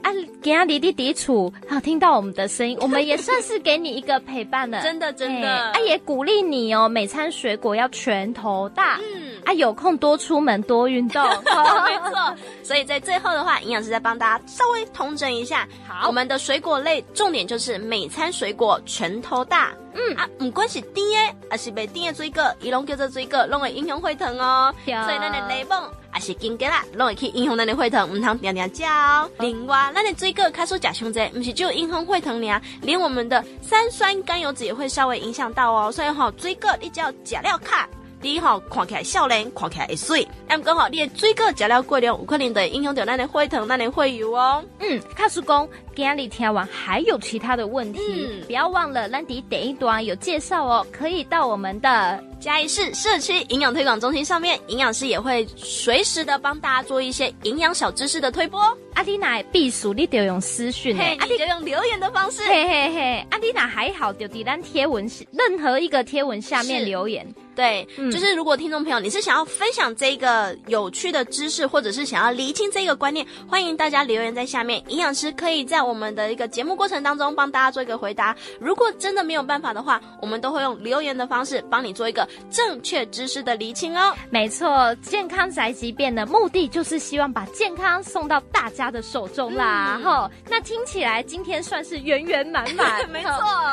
[0.02, 0.10] 啊，
[0.42, 4.82] 给阿迪弟迪楚，好听到我们的声音，我们也算是给你一个陪伴了。
[4.82, 8.98] 真的，真的，啊，也鼓励你哦，每餐水果要拳头大。
[9.02, 9.36] 嗯。
[9.46, 11.22] 啊，有空多出门多运动，
[11.86, 12.36] 没错。
[12.63, 19.72] 所以在最后的话，营养师再帮大家稍微统整一下，好，我们的水果类重点就是每餐水果拳头大。
[19.97, 24.74] 嗯啊，不管是甜的还是被甜的水果，伊拢叫做水果，拢会影响血糖哦。
[24.84, 29.30] 所以咱的柠檬还是金桔啦，拢会去影响咱的血糖，唔通定定食哦。
[29.39, 35.89] 另外，咱的水果开始吃太多，不是只有影响血糖呢，连我们的三酸甘油酯也会稍微影响到哦。
[35.89, 37.88] 所以哈，水果你只要食了卡。
[38.26, 40.28] 你吼，看起来少年，看起来会水。
[40.48, 44.64] 但刚好你的水果食了过量，有可能会影响到咱的血糖、咱的血油哦。
[44.80, 58.62] 嗯，卡叔讲，今日听完还有其他的问题，嗯、不要忘了，兰迪第一段有介绍哦，可以到我们的嘉义市社区营养推广中心上面，营养师也会随时的帮大家做一些营养小知识的推播。
[58.96, 63.26] 阿丽娜必须你得用私讯，嘿，你就用留言的方式，嘿嘿嘿。
[63.30, 67.26] 阿丽娜还好，就在咱贴文任何一个贴文下面留言。
[67.54, 78.36] 对，嗯、就是如果听众朋友你是想要分享这个有趣的知识，或者是想要厘清这个观念，欢迎大家留言在下面，营养师可以在我们的一个节目过程当中帮大家做一个回答。
[78.60, 84.14] 如果真的没有办法的话，我们都会用留言的方式帮你做一个正确知识的厘清哦。
[84.30, 90.00] 没错，健康宅急便的目的就是希望把健康送到大家的手中啦。
[90.04, 93.32] 吼、嗯，那听起来今天算是圆圆满满， 没错，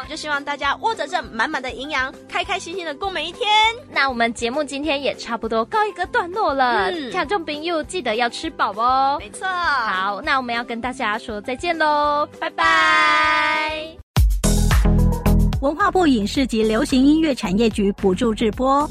[0.08, 3.48] 就希望大家握着这满满的营养，开开心心的过每一天。
[3.90, 9.16] 那我们节目今天也差不多告一个段落了，听众朋友记得要吃饱哦。
[9.18, 12.01] 没错，好，那我们要跟大家说再见喽，
[12.40, 13.96] 拜拜。
[15.60, 18.88] 文化部影视及流行音乐产业局补助直播。